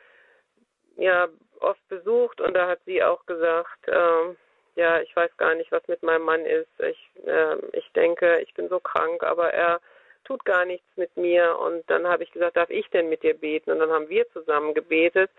[0.96, 1.28] ja
[1.60, 4.36] oft besucht und da hat sie auch gesagt, äh,
[4.76, 6.70] ja, ich weiß gar nicht, was mit meinem Mann ist.
[6.80, 9.82] Ich, äh, ich denke, ich bin so krank, aber er
[10.24, 11.58] tut gar nichts mit mir.
[11.58, 13.72] Und dann habe ich gesagt, darf ich denn mit dir beten?
[13.72, 15.32] Und dann haben wir zusammen gebetet.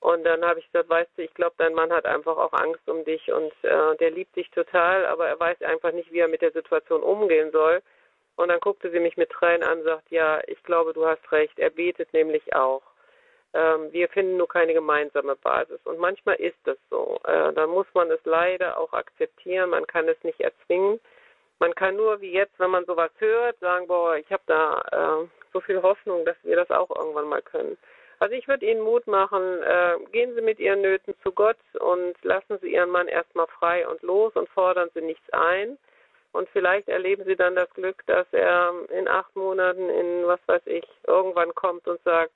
[0.00, 2.88] Und dann habe ich gesagt, weißt du, ich glaube, dein Mann hat einfach auch Angst
[2.88, 6.28] um dich und äh, der liebt dich total, aber er weiß einfach nicht, wie er
[6.28, 7.82] mit der Situation umgehen soll.
[8.36, 11.30] Und dann guckte sie mich mit Tränen an und sagt, ja, ich glaube, du hast
[11.30, 11.58] recht.
[11.58, 12.82] Er betet nämlich auch.
[13.52, 15.80] Ähm, wir finden nur keine gemeinsame Basis.
[15.84, 17.18] Und manchmal ist das so.
[17.24, 19.68] Äh, dann muss man es leider auch akzeptieren.
[19.68, 20.98] Man kann es nicht erzwingen.
[21.58, 25.28] Man kann nur wie jetzt, wenn man sowas hört, sagen, boah, ich habe da äh,
[25.52, 27.76] so viel Hoffnung, dass wir das auch irgendwann mal können.
[28.20, 32.14] Also ich würde Ihnen Mut machen, äh, gehen Sie mit Ihren Nöten zu Gott und
[32.22, 35.78] lassen Sie Ihren Mann erstmal frei und los und fordern Sie nichts ein.
[36.32, 40.62] Und vielleicht erleben Sie dann das Glück, dass er in acht Monaten in, was weiß
[40.66, 42.30] ich, irgendwann kommt und sagt,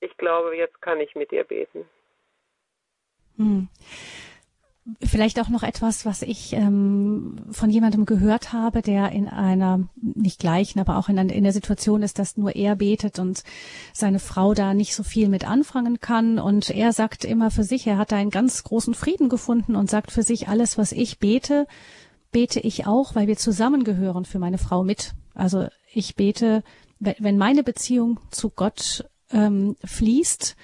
[0.00, 1.86] ich glaube, jetzt kann ich mit dir beten.
[3.36, 3.68] Hm.
[5.02, 10.40] Vielleicht auch noch etwas, was ich ähm, von jemandem gehört habe, der in einer, nicht
[10.40, 13.44] gleichen, aber auch in, in der Situation ist, dass nur er betet und
[13.92, 16.38] seine Frau da nicht so viel mit anfangen kann.
[16.38, 19.90] Und er sagt immer für sich, er hat da einen ganz großen Frieden gefunden und
[19.90, 21.66] sagt für sich, alles, was ich bete,
[22.32, 25.12] bete ich auch, weil wir zusammengehören für meine Frau mit.
[25.34, 26.62] Also ich bete,
[26.98, 30.56] wenn meine Beziehung zu Gott ähm, fließt.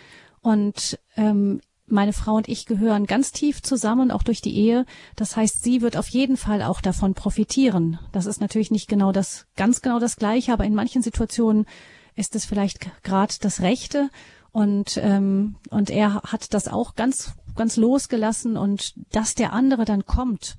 [0.43, 4.85] Und ähm, meine Frau und ich gehören ganz tief zusammen, auch durch die Ehe.
[5.15, 7.99] Das heißt, sie wird auf jeden Fall auch davon profitieren.
[8.13, 11.67] Das ist natürlich nicht genau das, ganz genau das Gleiche, aber in manchen Situationen
[12.15, 14.11] ist es vielleicht gerade das Rechte.
[14.53, 20.07] Und, ähm, und er hat das auch ganz, ganz losgelassen und dass der andere dann
[20.07, 20.57] kommt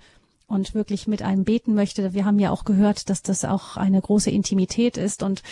[0.47, 2.13] und wirklich mit einem beten möchte.
[2.13, 5.43] Wir haben ja auch gehört, dass das auch eine große Intimität ist und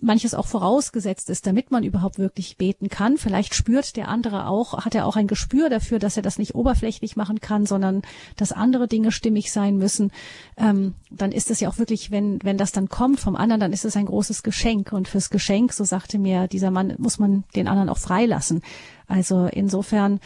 [0.00, 3.18] manches auch vorausgesetzt ist, damit man überhaupt wirklich beten kann.
[3.18, 6.54] Vielleicht spürt der andere auch, hat er auch ein Gespür dafür, dass er das nicht
[6.54, 8.02] oberflächlich machen kann, sondern
[8.36, 10.12] dass andere Dinge stimmig sein müssen.
[10.56, 13.72] Ähm, dann ist es ja auch wirklich, wenn, wenn das dann kommt vom anderen, dann
[13.74, 14.92] ist es ein großes Geschenk.
[14.92, 18.62] Und fürs Geschenk, so sagte mir dieser Mann, muss man den anderen auch freilassen.
[19.06, 20.20] Also insofern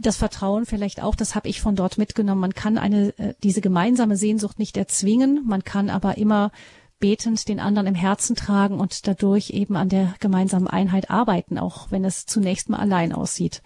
[0.00, 2.40] das Vertrauen vielleicht auch, das habe ich von dort mitgenommen.
[2.40, 6.50] Man kann eine äh, diese gemeinsame Sehnsucht nicht erzwingen, man kann aber immer
[6.98, 11.90] betend den anderen im Herzen tragen und dadurch eben an der gemeinsamen Einheit arbeiten, auch
[11.90, 13.62] wenn es zunächst mal allein aussieht.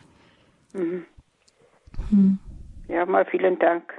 [0.73, 1.07] Mhm.
[2.11, 2.39] Hm.
[2.89, 3.93] Ja, mal vielen Dank.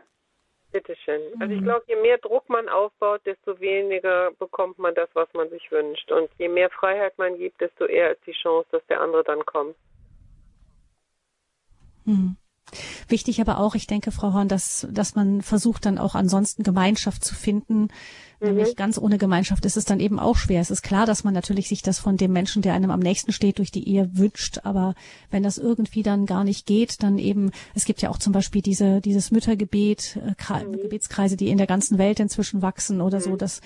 [0.72, 1.22] Bitteschön.
[1.40, 5.50] Also ich glaube, je mehr Druck man aufbaut, desto weniger bekommt man das, was man
[5.50, 6.10] sich wünscht.
[6.12, 9.46] Und je mehr Freiheit man gibt, desto eher ist die Chance, dass der andere dann
[9.46, 9.76] kommt.
[12.06, 12.36] Hm.
[13.08, 17.24] Wichtig aber auch, ich denke, Frau Horn, dass, dass man versucht dann auch ansonsten Gemeinschaft
[17.24, 17.90] zu finden.
[18.40, 18.48] Mhm.
[18.48, 20.62] Nämlich ganz ohne Gemeinschaft ist es dann eben auch schwer.
[20.62, 23.34] Es ist klar, dass man natürlich sich das von dem Menschen, der einem am nächsten
[23.34, 24.60] steht, durch die Ehe wünscht.
[24.64, 24.96] Aber
[25.30, 28.62] wenn das irgendwie dann gar nicht geht, dann eben, es gibt ja auch zum Beispiel
[28.62, 30.74] diese, dieses Müttergebet, äh, mhm.
[30.74, 33.24] Gebetskreise, die in der ganzen Welt inzwischen wachsen oder mhm.
[33.24, 33.62] so, dass,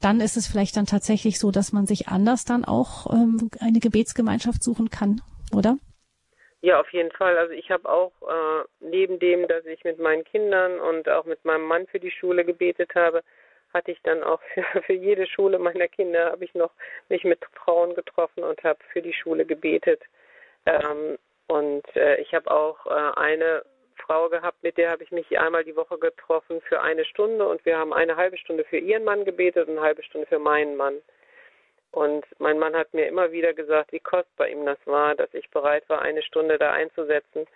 [0.00, 3.80] dann ist es vielleicht dann tatsächlich so, dass man sich anders dann auch ähm, eine
[3.80, 5.20] Gebetsgemeinschaft suchen kann,
[5.52, 5.78] oder?
[6.62, 7.36] Ja, auf jeden Fall.
[7.38, 11.44] Also ich habe auch äh, neben dem, dass ich mit meinen Kindern und auch mit
[11.44, 13.22] meinem Mann für die Schule gebetet habe,
[13.72, 16.72] hatte ich dann auch für, für jede Schule meiner Kinder habe ich noch
[17.08, 20.02] mich mit Frauen getroffen und habe für die Schule gebetet.
[20.64, 23.62] Ähm, und äh, ich habe auch äh, eine
[23.96, 27.64] Frau gehabt, mit der habe ich mich einmal die Woche getroffen für eine Stunde und
[27.64, 30.76] wir haben eine halbe Stunde für ihren Mann gebetet und eine halbe Stunde für meinen
[30.76, 31.00] Mann.
[31.96, 35.48] Und mein Mann hat mir immer wieder gesagt, wie kostbar ihm das war, dass ich
[35.48, 37.46] bereit war, eine Stunde da einzusetzen.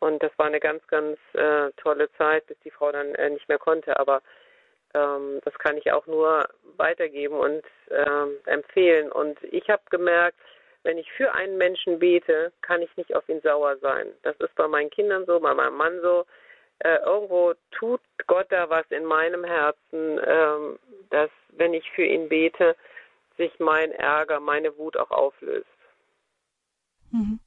[0.00, 3.48] Und das war eine ganz, ganz äh, tolle Zeit, bis die Frau dann äh, nicht
[3.48, 3.98] mehr konnte.
[3.98, 4.20] Aber
[4.92, 9.10] ähm, das kann ich auch nur weitergeben und ähm, empfehlen.
[9.10, 10.36] Und ich habe gemerkt,
[10.82, 14.08] wenn ich für einen Menschen bete, kann ich nicht auf ihn sauer sein.
[14.24, 16.26] Das ist bei meinen Kindern so, bei meinem Mann so.
[16.80, 20.78] Äh, irgendwo tut Gott da was in meinem Herzen, ähm,
[21.08, 22.76] dass wenn ich für ihn bete,
[23.40, 25.66] sich mein Ärger, meine Wut auch auflöst.
[27.10, 27.40] Mhm.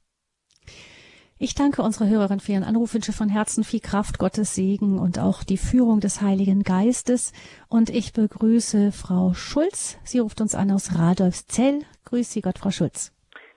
[1.38, 5.18] Ich danke unserer Hörerin für ihren Anruf, wünsche von Herzen viel Kraft, Gottes Segen und
[5.18, 7.32] auch die Führung des Heiligen Geistes.
[7.68, 9.98] Und ich begrüße Frau Schulz.
[10.04, 11.80] Sie ruft uns an aus Radolfszell.
[12.06, 13.12] Grüß Sie Gott, Frau Schulz.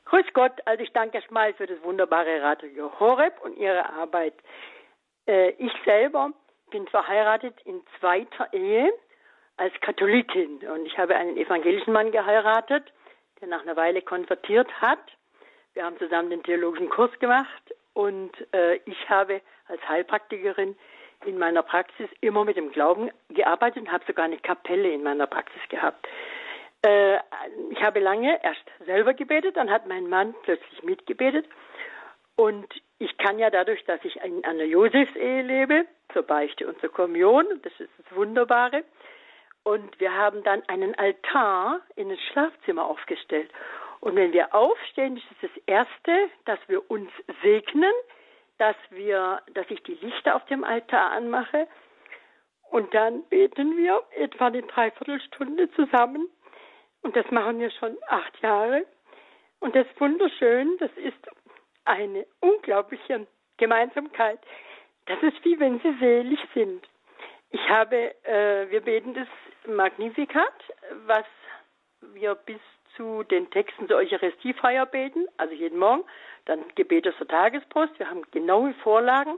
[0.06, 0.54] Grüß Gott.
[0.66, 4.34] Also ich danke erstmal für das wunderbare Radio Horeb und Ihre Arbeit.
[5.28, 6.32] Äh, ich selber
[6.72, 8.92] bin verheiratet in zweiter Ehe
[9.58, 10.60] als Katholikin.
[10.68, 12.84] Und ich habe einen evangelischen Mann geheiratet,
[13.42, 15.00] der nach einer Weile konvertiert hat.
[15.74, 20.76] Wir haben zusammen den theologischen Kurs gemacht und äh, ich habe als Heilpraktikerin
[21.26, 25.28] in meiner Praxis immer mit dem Glauben gearbeitet und habe sogar eine Kapelle in meiner
[25.28, 26.08] Praxis gehabt.
[26.84, 27.18] Äh,
[27.72, 31.46] ich habe lange erst selber gebetet, dann hat mein Mann plötzlich mitgebetet
[32.36, 36.92] und ich kann ja dadurch, dass ich in einer Josefsehe lebe, zur Beichte und zur
[36.92, 38.84] Kommunion, das ist das Wunderbare,
[39.68, 43.52] und wir haben dann einen Altar in das Schlafzimmer aufgestellt.
[44.00, 47.12] Und wenn wir aufstehen, ist es das Erste, dass wir uns
[47.44, 47.92] segnen,
[48.60, 51.68] dass wir, dass ich die Lichter auf dem Altar anmache.
[52.72, 56.30] Und dann beten wir etwa eine Dreiviertelstunde zusammen.
[57.02, 58.86] Und das machen wir schon acht Jahre.
[59.60, 60.78] Und das ist wunderschön.
[60.78, 61.28] Das ist
[61.84, 64.40] eine unglaubliche Gemeinsamkeit.
[65.08, 66.88] Das ist wie wenn sie selig sind.
[67.50, 69.28] Ich habe, äh, wir beten das
[69.68, 70.54] Magnificat,
[71.06, 71.26] was
[72.14, 72.60] wir bis
[72.96, 76.04] zu den Texten zur Eucharistiefeier beten, also jeden Morgen.
[76.46, 77.98] Dann Gebete zur Tagespost.
[78.00, 79.38] Wir haben genaue Vorlagen.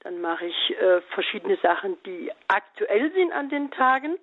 [0.00, 4.18] Dann mache ich äh, verschiedene Sachen, die aktuell sind an den Tagen.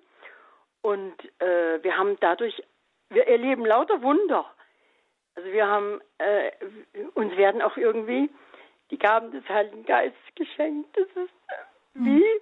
[0.82, 2.62] Und äh, wir haben dadurch,
[3.10, 4.44] wir erleben lauter Wunder.
[5.34, 6.50] Also wir haben, äh,
[7.14, 8.30] uns werden auch irgendwie
[8.90, 10.96] die Gaben des Heiligen Geistes geschenkt.
[10.96, 11.54] Das ist äh,
[11.94, 12.40] wie hm.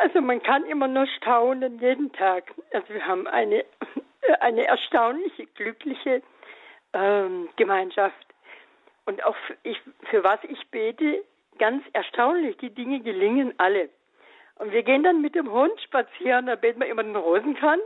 [0.00, 2.52] Also man kann immer nur staunen jeden Tag.
[2.72, 3.64] Also wir haben eine,
[4.40, 6.22] eine erstaunliche, glückliche
[6.92, 8.26] ähm, Gemeinschaft.
[9.06, 9.80] Und auch für, ich,
[10.10, 11.24] für was ich bete,
[11.58, 13.88] ganz erstaunlich, die Dinge gelingen alle.
[14.56, 17.82] Und wir gehen dann mit dem Hund spazieren, da beten wir immer den Rosenkranz.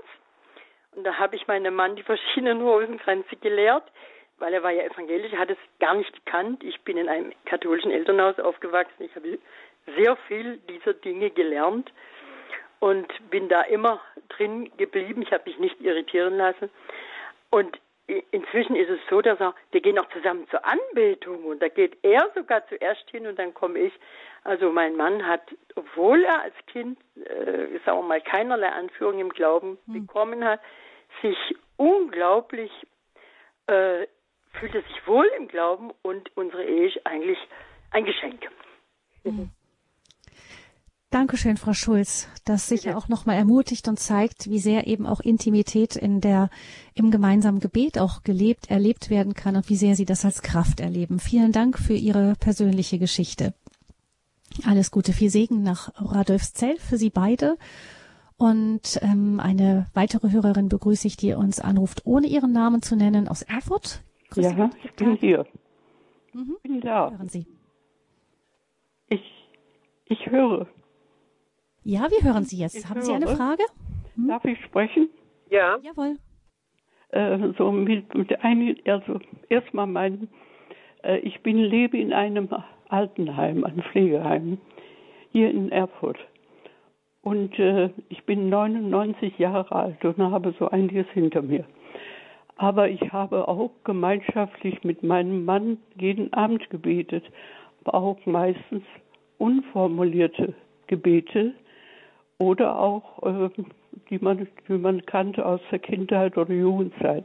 [0.95, 3.85] Und da habe ich meinem Mann die verschiedenen Rosenkränze gelehrt,
[4.39, 6.63] weil er war ja evangelisch, hat es gar nicht gekannt.
[6.65, 9.05] Ich bin in einem katholischen Elternhaus aufgewachsen.
[9.05, 9.39] Ich habe
[9.97, 11.93] sehr viel dieser Dinge gelernt
[12.81, 15.23] und bin da immer drin geblieben.
[15.23, 16.71] Ich habe mich nicht irritieren lassen.
[17.51, 21.69] Und inzwischen ist es so, dass er, wir gehen auch zusammen zur Anbetung und da
[21.69, 23.93] geht er sogar zuerst hin und dann komme ich.
[24.45, 25.43] Also mein Mann hat,
[25.77, 30.07] obwohl er als Kind, äh, sagen wir mal, keinerlei Anführung im Glauben hm.
[30.07, 30.61] bekommen hat,
[31.21, 31.37] sich
[31.77, 32.73] unglaublich,
[33.69, 34.07] äh,
[34.55, 37.39] fühlte sich wohl im Glauben und unsere Ehe ist eigentlich
[37.93, 38.49] ein Geschenk.
[39.25, 39.51] Mhm.
[41.13, 42.27] Dankeschön, Frau Schulz.
[42.47, 46.49] Das sicher auch nochmal ermutigt und zeigt, wie sehr eben auch Intimität in der,
[46.95, 50.81] im gemeinsamen Gebet auch gelebt, erlebt werden kann und wie sehr Sie das als Kraft
[50.81, 51.19] erleben.
[51.19, 53.53] Vielen Dank für Ihre persönliche Geschichte.
[54.65, 57.59] Alles Gute, viel Segen nach Radolfszell für Sie beide.
[58.39, 63.29] Und ähm, eine weitere Hörerin begrüße ich, die uns anruft, ohne ihren Namen zu nennen,
[63.29, 64.03] aus Erfurt.
[64.31, 65.45] Grüß ja, ich bin hier.
[66.33, 66.57] Mhm.
[66.63, 67.11] Bin da.
[67.11, 67.47] Hören Sie.
[69.09, 69.21] Ich,
[70.07, 70.67] ich höre.
[71.85, 72.77] Ja, wir hören Sie jetzt.
[72.77, 73.03] Ich Haben.
[73.03, 73.63] Sie eine Frage?
[74.15, 74.29] Hm?
[74.29, 75.09] Darf ich sprechen?
[75.51, 75.79] Ja.
[75.83, 76.17] Jawohl.
[77.09, 80.29] Äh, so mit, mit einigen, also erstmal mein,
[81.03, 82.49] äh, ich bin lebe in einem
[82.89, 84.59] Altenheim, einem Pflegeheim
[85.33, 86.19] hier in Erfurt.
[87.21, 91.65] Und äh, ich bin 99 Jahre alt und habe so einiges hinter mir.
[92.57, 97.25] Aber ich habe auch gemeinschaftlich mit meinem Mann jeden Abend gebetet,
[97.85, 98.85] aber auch meistens
[99.39, 100.55] unformulierte
[100.87, 101.55] Gebete,
[102.43, 103.51] oder auch äh,
[104.11, 107.25] die man, die man kannte aus der Kindheit oder Jugendzeit.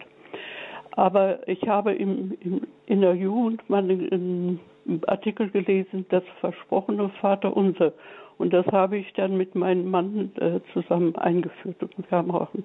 [0.91, 4.59] Aber ich habe im, im, in der Jugend mal einen,
[5.07, 7.91] Artikel gelesen, das versprochene Vater unser.
[8.37, 11.81] Und das habe ich dann mit meinem Mann äh, zusammen eingeführt.
[11.81, 12.63] Und wir haben auch ein,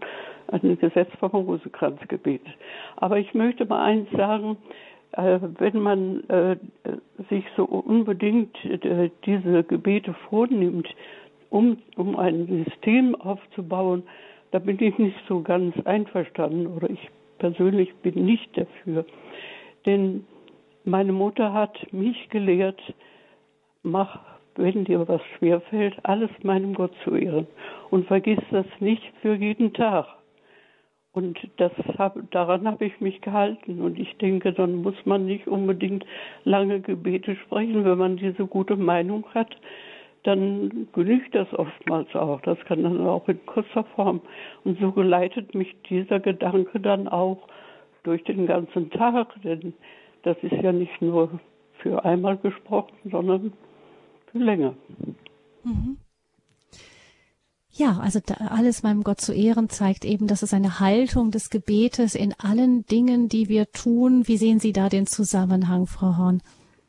[0.62, 2.54] ein Gesetz vom Rosekranz gebetet.
[2.96, 4.56] Aber ich möchte mal eins sagen,
[5.12, 6.56] äh, wenn man äh,
[7.28, 10.88] sich so unbedingt äh, diese Gebete vornimmt,
[11.52, 14.02] um, um ein System aufzubauen,
[14.52, 19.04] da bin ich nicht so ganz einverstanden oder ich persönlich bin nicht dafür.
[19.84, 20.24] Denn
[20.84, 22.80] meine Mutter hat mich gelehrt,
[23.82, 24.20] mach,
[24.56, 27.46] wenn dir was schwerfällt, alles meinem Gott zu ehren
[27.90, 30.06] und vergiss das nicht für jeden Tag.
[31.12, 33.82] Und das hab, daran habe ich mich gehalten.
[33.82, 36.06] Und ich denke, dann muss man nicht unbedingt
[36.44, 39.54] lange Gebete sprechen, wenn man diese gute Meinung hat
[40.24, 42.40] dann genügt das oftmals auch.
[42.42, 44.20] Das kann dann auch in kurzer Form.
[44.64, 47.48] Und so geleitet mich dieser Gedanke dann auch
[48.04, 49.74] durch den ganzen Tag, denn
[50.22, 51.40] das ist ja nicht nur
[51.78, 53.52] für einmal gesprochen, sondern
[54.30, 54.74] für länger.
[55.64, 55.98] Mhm.
[57.74, 58.20] Ja, also
[58.50, 62.84] alles meinem Gott zu ehren zeigt eben, dass es eine Haltung des Gebetes in allen
[62.84, 64.28] Dingen, die wir tun.
[64.28, 66.42] Wie sehen Sie da den Zusammenhang, Frau Horn?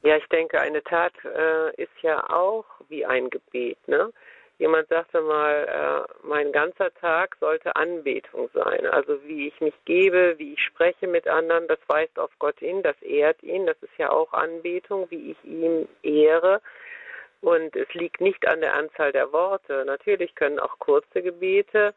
[0.03, 3.77] Ja, ich denke, eine Tat äh, ist ja auch wie ein Gebet.
[3.87, 4.11] Ne?
[4.59, 8.85] Jemand sagte mal, äh, mein ganzer Tag sollte Anbetung sein.
[8.85, 12.83] Also wie ich mich gebe, wie ich spreche mit anderen, das weist auf Gott hin,
[12.83, 13.65] das ehrt ihn.
[13.65, 16.61] Das ist ja auch Anbetung, wie ich ihn ehre.
[17.41, 19.83] Und es liegt nicht an der Anzahl der Worte.
[19.85, 21.93] Natürlich können auch kurze Gebete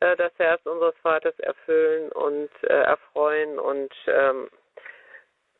[0.00, 4.48] äh, das Herz unseres Vaters erfüllen und äh, erfreuen und ähm,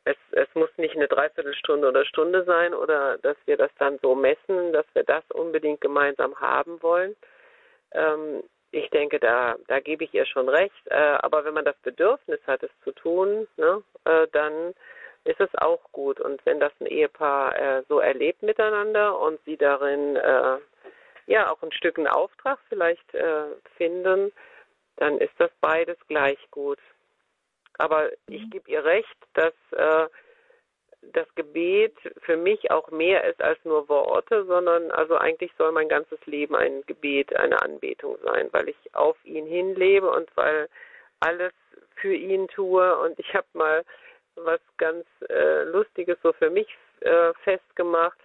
[0.05, 4.15] es, es muss nicht eine Dreiviertelstunde oder Stunde sein oder dass wir das dann so
[4.15, 7.15] messen, dass wir das unbedingt gemeinsam haben wollen.
[7.91, 10.87] Ähm, ich denke, da, da gebe ich ihr schon recht.
[10.87, 14.73] Äh, aber wenn man das Bedürfnis hat, es zu tun, ne, äh, dann
[15.23, 16.19] ist es auch gut.
[16.19, 20.57] Und wenn das ein Ehepaar äh, so erlebt miteinander und sie darin äh,
[21.27, 23.43] ja auch ein Stück einen Auftrag vielleicht äh,
[23.77, 24.31] finden,
[24.97, 26.79] dann ist das beides gleich gut.
[27.77, 28.49] Aber ich mhm.
[28.49, 30.07] gebe ihr recht, dass äh,
[31.13, 35.89] das Gebet für mich auch mehr ist als nur Worte, sondern also eigentlich soll mein
[35.89, 40.69] ganzes Leben ein Gebet, eine Anbetung sein, weil ich auf ihn hinlebe und weil
[41.19, 41.53] alles
[41.95, 42.97] für ihn tue.
[42.99, 43.83] Und ich habe mal
[44.35, 46.67] was ganz äh, Lustiges so für mich
[47.01, 48.17] äh, festgemacht,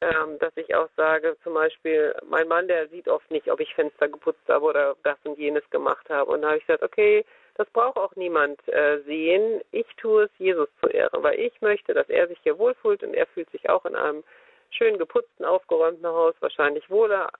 [0.00, 3.74] ähm, dass ich auch sage, zum Beispiel, mein Mann, der sieht oft nicht, ob ich
[3.74, 6.30] Fenster geputzt habe oder das und jenes gemacht habe.
[6.30, 7.24] Und da habe ich gesagt, okay,
[7.54, 9.60] das braucht auch niemand äh, sehen.
[9.70, 13.14] Ich tue es Jesus zu Ehren, weil ich möchte, dass er sich hier wohlfühlt und
[13.14, 14.24] er fühlt sich auch in einem
[14.70, 17.30] schön geputzten, aufgeräumten Haus wahrscheinlich wohler,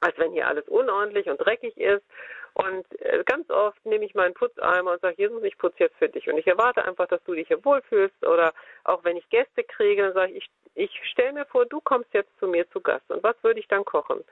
[0.00, 2.04] als wenn hier alles unordentlich und dreckig ist.
[2.52, 6.08] Und äh, ganz oft nehme ich meinen Putzeimer und sage, Jesus, ich putze jetzt für
[6.08, 6.28] dich.
[6.28, 8.24] Und ich erwarte einfach, dass du dich hier wohlfühlst.
[8.24, 8.52] Oder
[8.84, 12.12] auch wenn ich Gäste kriege, dann sage ich, ich, ich stelle mir vor, du kommst
[12.12, 13.10] jetzt zu mir zu Gast.
[13.10, 14.22] Und was würde ich dann kochen?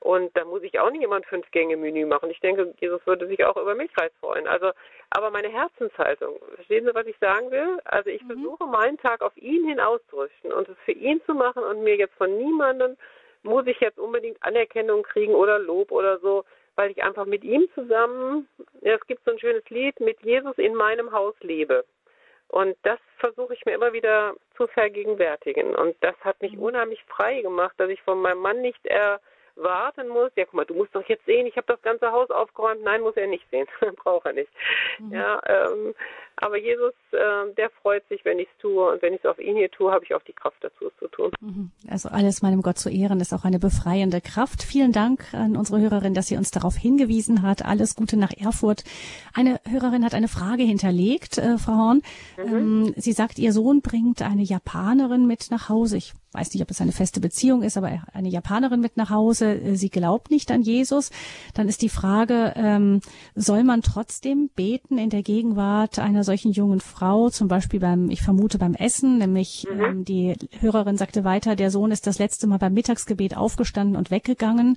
[0.00, 2.30] Und da muss ich auch nicht immer ein Fünf-Gänge-Menü machen.
[2.30, 4.46] Ich denke, Jesus würde sich auch über Milchreis freuen.
[4.46, 4.70] Also,
[5.10, 7.78] aber meine Herzenshaltung, verstehen Sie, was ich sagen will?
[7.84, 8.34] Also ich mhm.
[8.34, 11.96] versuche meinen Tag auf ihn hin auszurichten und es für ihn zu machen und mir
[11.96, 12.96] jetzt von niemandem
[13.42, 16.44] muss ich jetzt unbedingt Anerkennung kriegen oder Lob oder so,
[16.76, 18.48] weil ich einfach mit ihm zusammen,
[18.82, 21.84] ja, es gibt so ein schönes Lied, mit Jesus in meinem Haus lebe.
[22.48, 25.74] Und das versuche ich mir immer wieder zu vergegenwärtigen.
[25.74, 26.62] Und das hat mich mhm.
[26.62, 29.20] unheimlich frei gemacht, dass ich von meinem Mann nicht er
[29.62, 30.30] warten muss.
[30.36, 32.82] Ja, guck mal, du musst doch jetzt sehen, ich habe das ganze Haus aufgeräumt.
[32.82, 33.66] Nein, muss er nicht sehen.
[33.96, 34.50] Braucht er nicht.
[34.98, 35.12] Mhm.
[35.12, 35.94] Ja, ähm,
[36.36, 38.92] aber Jesus, äh, der freut sich, wenn ich es tue.
[38.92, 40.96] Und wenn ich es auf ihn hier tue, habe ich auch die Kraft dazu, es
[40.98, 41.32] zu tun.
[41.40, 41.70] Mhm.
[41.90, 44.62] Also alles meinem Gott zu ehren ist auch eine befreiende Kraft.
[44.62, 47.64] Vielen Dank an unsere Hörerin, dass sie uns darauf hingewiesen hat.
[47.64, 48.84] Alles Gute nach Erfurt.
[49.34, 52.02] Eine Hörerin hat eine Frage hinterlegt, äh, Frau Horn.
[52.36, 52.54] Mhm.
[52.54, 55.96] Ähm, sie sagt, ihr Sohn bringt eine Japanerin mit nach Hause.
[55.96, 59.60] Ich weiß nicht, ob es eine feste Beziehung ist, aber eine Japanerin mit nach Hause.
[59.74, 61.10] Sie glaubt nicht an Jesus.
[61.54, 63.00] Dann ist die Frage, ähm,
[63.34, 68.22] soll man trotzdem beten in der Gegenwart einer solchen jungen Frau, zum Beispiel beim, ich
[68.22, 69.80] vermute beim Essen, nämlich mhm.
[69.80, 74.10] ähm, die Hörerin sagte weiter, der Sohn ist das letzte Mal beim Mittagsgebet aufgestanden und
[74.10, 74.76] weggegangen.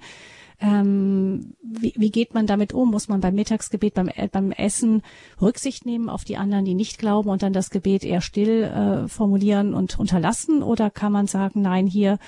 [0.61, 2.91] Ähm, wie, wie geht man damit um?
[2.91, 5.01] Muss man beim Mittagsgebet, beim, äh, beim Essen
[5.41, 9.07] Rücksicht nehmen auf die anderen, die nicht glauben und dann das Gebet eher still äh,
[9.07, 10.61] formulieren und unterlassen?
[10.61, 12.19] Oder kann man sagen, nein, hier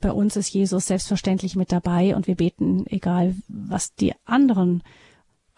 [0.00, 4.82] bei uns ist Jesus selbstverständlich mit dabei und wir beten, egal was die anderen,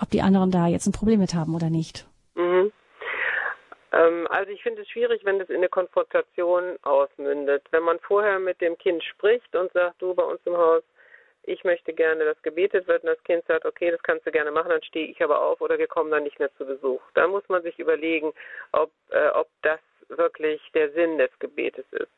[0.01, 2.07] ob die anderen da jetzt ein Problem mit haben oder nicht?
[2.35, 2.73] Mhm.
[3.93, 7.63] Ähm, also ich finde es schwierig, wenn das in eine Konfrontation ausmündet.
[7.71, 10.83] Wenn man vorher mit dem Kind spricht und sagt, du bei uns im Haus,
[11.45, 14.51] ich möchte gerne, dass gebetet wird und das Kind sagt, okay, das kannst du gerne
[14.51, 17.03] machen, dann stehe ich aber auf oder wir kommen dann nicht mehr zu Besuch.
[17.15, 18.33] Da muss man sich überlegen,
[18.73, 22.11] ob, äh, ob das wirklich der Sinn des Gebetes ist.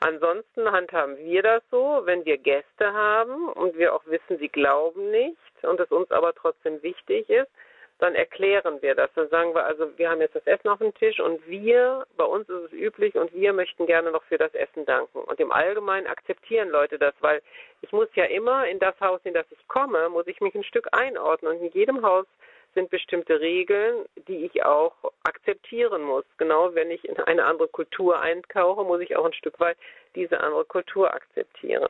[0.00, 5.10] Ansonsten handhaben wir das so, wenn wir Gäste haben und wir auch wissen, sie glauben
[5.10, 7.50] nicht und es uns aber trotzdem wichtig ist,
[7.98, 9.10] dann erklären wir das.
[9.14, 12.24] Dann sagen wir also, wir haben jetzt das Essen auf dem Tisch und wir, bei
[12.24, 15.18] uns ist es üblich und wir möchten gerne noch für das Essen danken.
[15.18, 17.40] Und im Allgemeinen akzeptieren Leute das, weil
[17.82, 20.64] ich muss ja immer in das Haus, in das ich komme, muss ich mich ein
[20.64, 21.52] Stück einordnen.
[21.52, 22.26] Und in jedem Haus
[22.74, 26.24] sind bestimmte Regeln, die ich auch akzeptieren muss.
[26.38, 29.76] Genau wenn ich in eine andere Kultur eintauche, muss ich auch ein Stück weit
[30.14, 31.88] diese andere Kultur akzeptieren.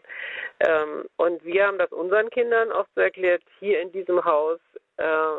[0.60, 4.60] Ähm, und wir haben das unseren Kindern oft so erklärt, hier in diesem Haus
[4.98, 5.38] äh,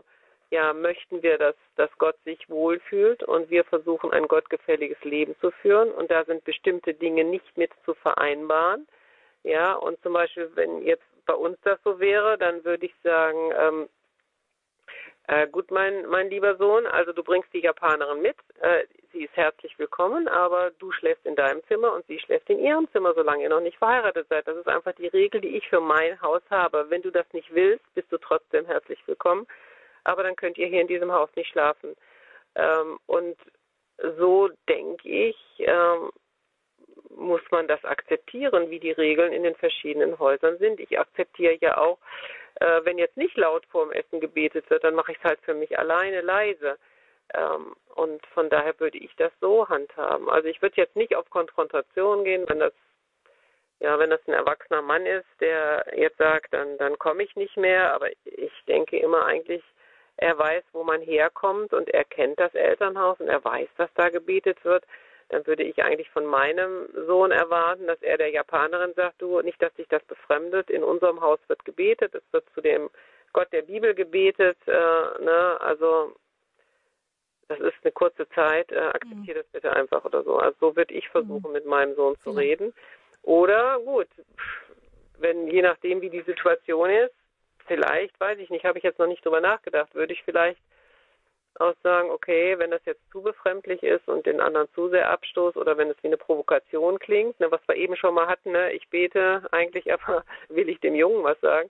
[0.56, 5.52] ja, möchten wir, dass, dass Gott sich wohlfühlt und wir versuchen, ein gottgefälliges Leben zu
[5.52, 8.88] führen und da sind bestimmte Dinge nicht mit zu vereinbaren.
[9.44, 13.52] Ja, und zum Beispiel, wenn jetzt bei uns das so wäre, dann würde ich sagen,
[13.60, 13.90] ähm,
[15.28, 19.36] äh, gut, mein, mein lieber Sohn, also du bringst die Japanerin mit, äh, sie ist
[19.36, 23.44] herzlich willkommen, aber du schläfst in deinem Zimmer und sie schläft in ihrem Zimmer, solange
[23.44, 24.48] ihr noch nicht verheiratet seid.
[24.48, 26.86] Das ist einfach die Regel, die ich für mein Haus habe.
[26.90, 29.46] Wenn du das nicht willst, bist du trotzdem herzlich willkommen
[30.06, 31.96] aber dann könnt ihr hier in diesem Haus nicht schlafen.
[32.56, 33.38] Ähm, und
[34.18, 36.12] so denke ich, ähm,
[37.10, 40.80] muss man das akzeptieren, wie die Regeln in den verschiedenen Häusern sind.
[40.80, 41.98] Ich akzeptiere ja auch,
[42.56, 45.54] äh, wenn jetzt nicht laut vorm Essen gebetet wird, dann mache ich es halt für
[45.54, 46.78] mich alleine leise.
[47.34, 50.30] Ähm, und von daher würde ich das so handhaben.
[50.30, 52.74] Also ich würde jetzt nicht auf Konfrontation gehen, wenn das
[53.80, 57.58] ja, wenn das ein erwachsener Mann ist, der jetzt sagt, dann, dann komme ich nicht
[57.58, 57.94] mehr.
[57.94, 59.62] Aber ich denke immer eigentlich,
[60.18, 64.10] er weiß, wo man herkommt und er kennt das Elternhaus und er weiß, dass da
[64.10, 64.86] gebetet wird,
[65.30, 69.62] dann würde ich eigentlich von meinem Sohn erwarten, dass er der Japanerin sagt, du, nicht,
[69.62, 72.90] dass dich das befremdet, in unserem Haus wird gebetet, es wird zu dem
[73.34, 76.16] Gott der Bibel gebetet, äh, ne, also
[77.48, 80.38] das ist eine kurze Zeit, äh, akzeptiere das bitte einfach oder so.
[80.38, 81.54] Also so würde ich versuchen, mhm.
[81.54, 82.74] mit meinem Sohn zu reden.
[83.24, 84.08] Oder gut,
[85.20, 87.14] wenn je nachdem, wie die Situation ist,
[87.68, 90.60] vielleicht, weiß ich nicht, habe ich jetzt noch nicht drüber nachgedacht, würde ich vielleicht
[91.60, 95.56] auch sagen, okay, wenn das jetzt zu befremdlich ist und den anderen zu sehr abstoßt
[95.58, 98.74] oder wenn es wie eine Provokation klingt, ne, was wir eben schon mal hatten, ne,
[98.74, 101.70] ich bete eigentlich, aber will ich dem Jungen was sagen,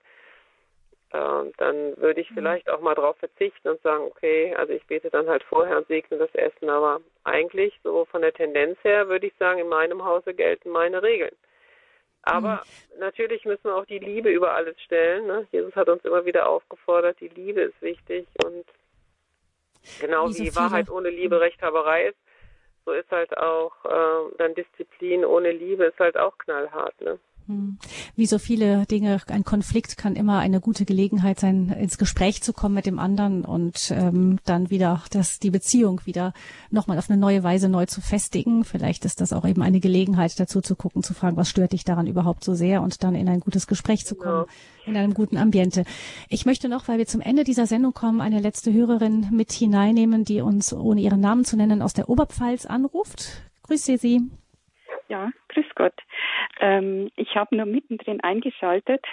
[1.11, 2.35] äh, dann würde ich mhm.
[2.35, 5.87] vielleicht auch mal drauf verzichten und sagen, okay, also ich bete dann halt vorher und
[5.87, 10.03] segne das Essen, aber eigentlich so von der Tendenz her würde ich sagen, in meinem
[10.03, 11.35] Hause gelten meine Regeln.
[12.25, 12.63] Aber
[12.93, 12.99] mhm.
[12.99, 15.27] natürlich müssen wir auch die Liebe über alles stellen.
[15.27, 15.47] Ne?
[15.51, 18.65] Jesus hat uns immer wieder aufgefordert, die Liebe ist wichtig und
[19.99, 22.17] genau wie, wie Wahrheit ohne Liebe Rechthaberei ist,
[22.83, 26.99] so ist halt auch äh, dann Disziplin ohne Liebe ist halt auch knallhart.
[27.01, 27.19] Ne?
[27.47, 27.77] Hm.
[28.15, 32.53] Wie so viele Dinge, ein Konflikt kann immer eine gute Gelegenheit sein, ins Gespräch zu
[32.53, 36.33] kommen mit dem anderen und ähm, dann wieder das, die Beziehung wieder
[36.71, 38.63] nochmal auf eine neue Weise neu zu festigen.
[38.63, 41.83] Vielleicht ist das auch eben eine Gelegenheit, dazu zu gucken, zu fragen, was stört dich
[41.83, 44.91] daran überhaupt so sehr und dann in ein gutes Gespräch zu kommen, ja.
[44.91, 45.85] in einem guten Ambiente.
[46.29, 50.25] Ich möchte noch, weil wir zum Ende dieser Sendung kommen, eine letzte Hörerin mit hineinnehmen,
[50.25, 53.41] die uns, ohne ihren Namen zu nennen, aus der Oberpfalz anruft.
[53.63, 54.21] Grüße Sie.
[55.07, 55.93] Ja, grüß Gott.
[56.59, 59.05] Ähm, ich habe nur mittendrin eingeschaltet.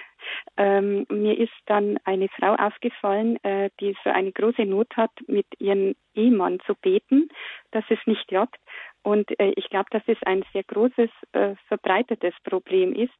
[0.56, 5.46] Ähm, mir ist dann eine Frau aufgefallen, äh, die so eine große Not hat, mit
[5.58, 7.28] ihrem Ehemann zu beten,
[7.72, 8.58] dass es nicht klappt.
[9.02, 13.12] Und äh, ich glaube, dass es ein sehr großes, äh, verbreitetes Problem ist,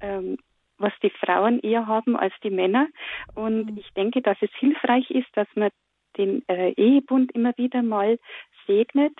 [0.00, 0.38] ähm,
[0.78, 2.88] was die Frauen eher haben als die Männer.
[3.34, 3.78] Und mhm.
[3.78, 5.70] ich denke, dass es hilfreich ist, dass man
[6.16, 8.18] den äh, Ehebund immer wieder mal
[8.66, 9.14] segnet.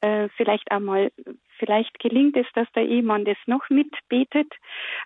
[0.00, 1.10] Äh, vielleicht einmal,
[1.58, 4.52] vielleicht gelingt es, dass der Ehemann das noch mitbetet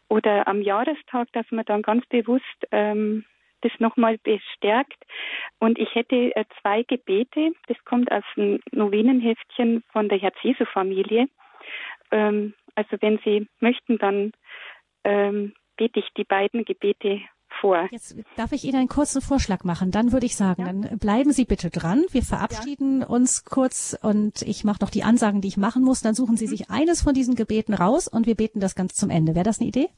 [0.09, 3.25] oder am Jahrestag, dass man dann ganz bewusst ähm,
[3.61, 5.05] das nochmal bestärkt.
[5.59, 7.53] Und ich hätte äh, zwei Gebete.
[7.69, 11.29] Das kommt aus dem Novenenheftchen von der Herz-Jesu-Familie.
[12.11, 14.33] Ähm, also wenn Sie möchten, dann
[15.05, 17.21] ähm, bete ich die beiden Gebete
[17.61, 17.89] vor.
[17.91, 19.91] Jetzt darf ich Ihnen einen kurzen Vorschlag machen.
[19.91, 20.73] Dann würde ich sagen, ja.
[20.73, 22.05] dann bleiben Sie bitte dran.
[22.11, 23.07] Wir verabschieden ja.
[23.07, 26.01] uns kurz und ich mache noch die Ansagen, die ich machen muss.
[26.01, 26.51] Dann suchen Sie mhm.
[26.51, 29.35] sich eines von diesen Gebeten raus und wir beten das ganz zum Ende.
[29.35, 29.89] Wäre das eine Idee?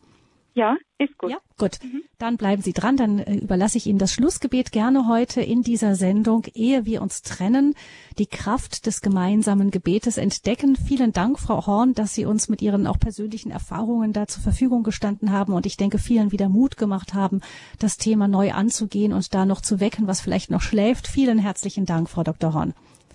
[0.55, 1.31] Ja, ist gut.
[1.31, 1.79] Ja, gut.
[1.83, 2.03] Mhm.
[2.19, 2.97] Dann bleiben Sie dran.
[2.97, 7.23] Dann äh, überlasse ich Ihnen das Schlussgebet gerne heute in dieser Sendung, ehe wir uns
[7.23, 7.75] trennen,
[8.19, 10.77] die Kraft des gemeinsamen Gebetes entdecken.
[10.77, 14.83] Vielen Dank, Frau Horn, dass Sie uns mit Ihren auch persönlichen Erfahrungen da zur Verfügung
[14.83, 17.41] gestanden haben und ich denke, vielen wieder Mut gemacht haben,
[17.79, 21.09] das Thema neu anzugehen und da noch zu wecken, was vielleicht noch schläft.
[21.09, 22.53] Vielen herzlichen Dank, Frau Dr.
[22.53, 22.75] Horn.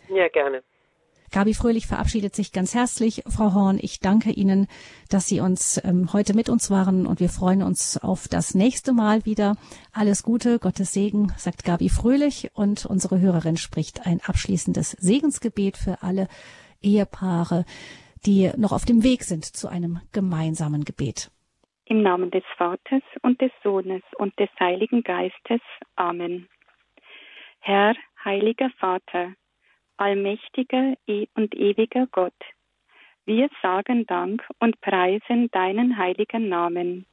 [0.09, 0.63] Ja, gerne.
[1.31, 3.23] Gabi Fröhlich verabschiedet sich ganz herzlich.
[3.27, 4.67] Frau Horn, ich danke Ihnen,
[5.09, 8.93] dass Sie uns ähm, heute mit uns waren und wir freuen uns auf das nächste
[8.93, 9.55] Mal wieder.
[9.93, 16.01] Alles Gute, Gottes Segen, sagt Gabi Fröhlich und unsere Hörerin spricht ein abschließendes Segensgebet für
[16.01, 16.27] alle
[16.81, 17.65] Ehepaare,
[18.25, 21.31] die noch auf dem Weg sind zu einem gemeinsamen Gebet.
[21.85, 25.61] Im Namen des Vaters und des Sohnes und des Heiligen Geistes.
[25.95, 26.47] Amen.
[27.59, 29.33] Herr, heiliger Vater,
[29.97, 32.33] allmächtiger e- und ewiger Gott.
[33.25, 37.05] Wir sagen Dank und preisen deinen heiligen Namen.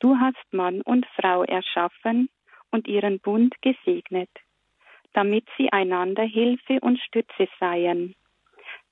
[0.00, 2.28] Du hast Mann und Frau erschaffen
[2.70, 4.30] und ihren Bund gesegnet,
[5.12, 8.14] damit sie einander Hilfe und Stütze seien.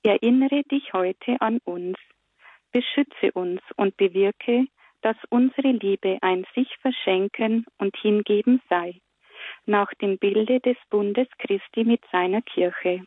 [0.03, 1.97] Erinnere dich heute an uns,
[2.71, 4.67] beschütze uns und bewirke,
[5.01, 9.01] dass unsere Liebe ein sich verschenken und hingeben sei,
[9.65, 13.05] nach dem Bilde des Bundes Christi mit seiner Kirche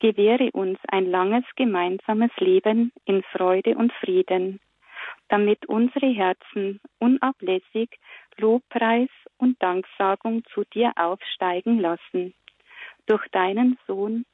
[0.00, 4.60] gewähre uns ein langes gemeinsames Leben in Freude und Frieden,
[5.28, 7.98] damit unsere Herzen unablässig
[8.36, 12.34] Lobpreis und Danksagung zu dir aufsteigen lassen.
[13.06, 14.24] Durch deinen Sohn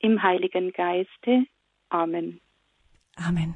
[0.00, 1.46] im Heiligen Geiste.
[1.90, 2.40] Amen.
[3.16, 3.54] Amen.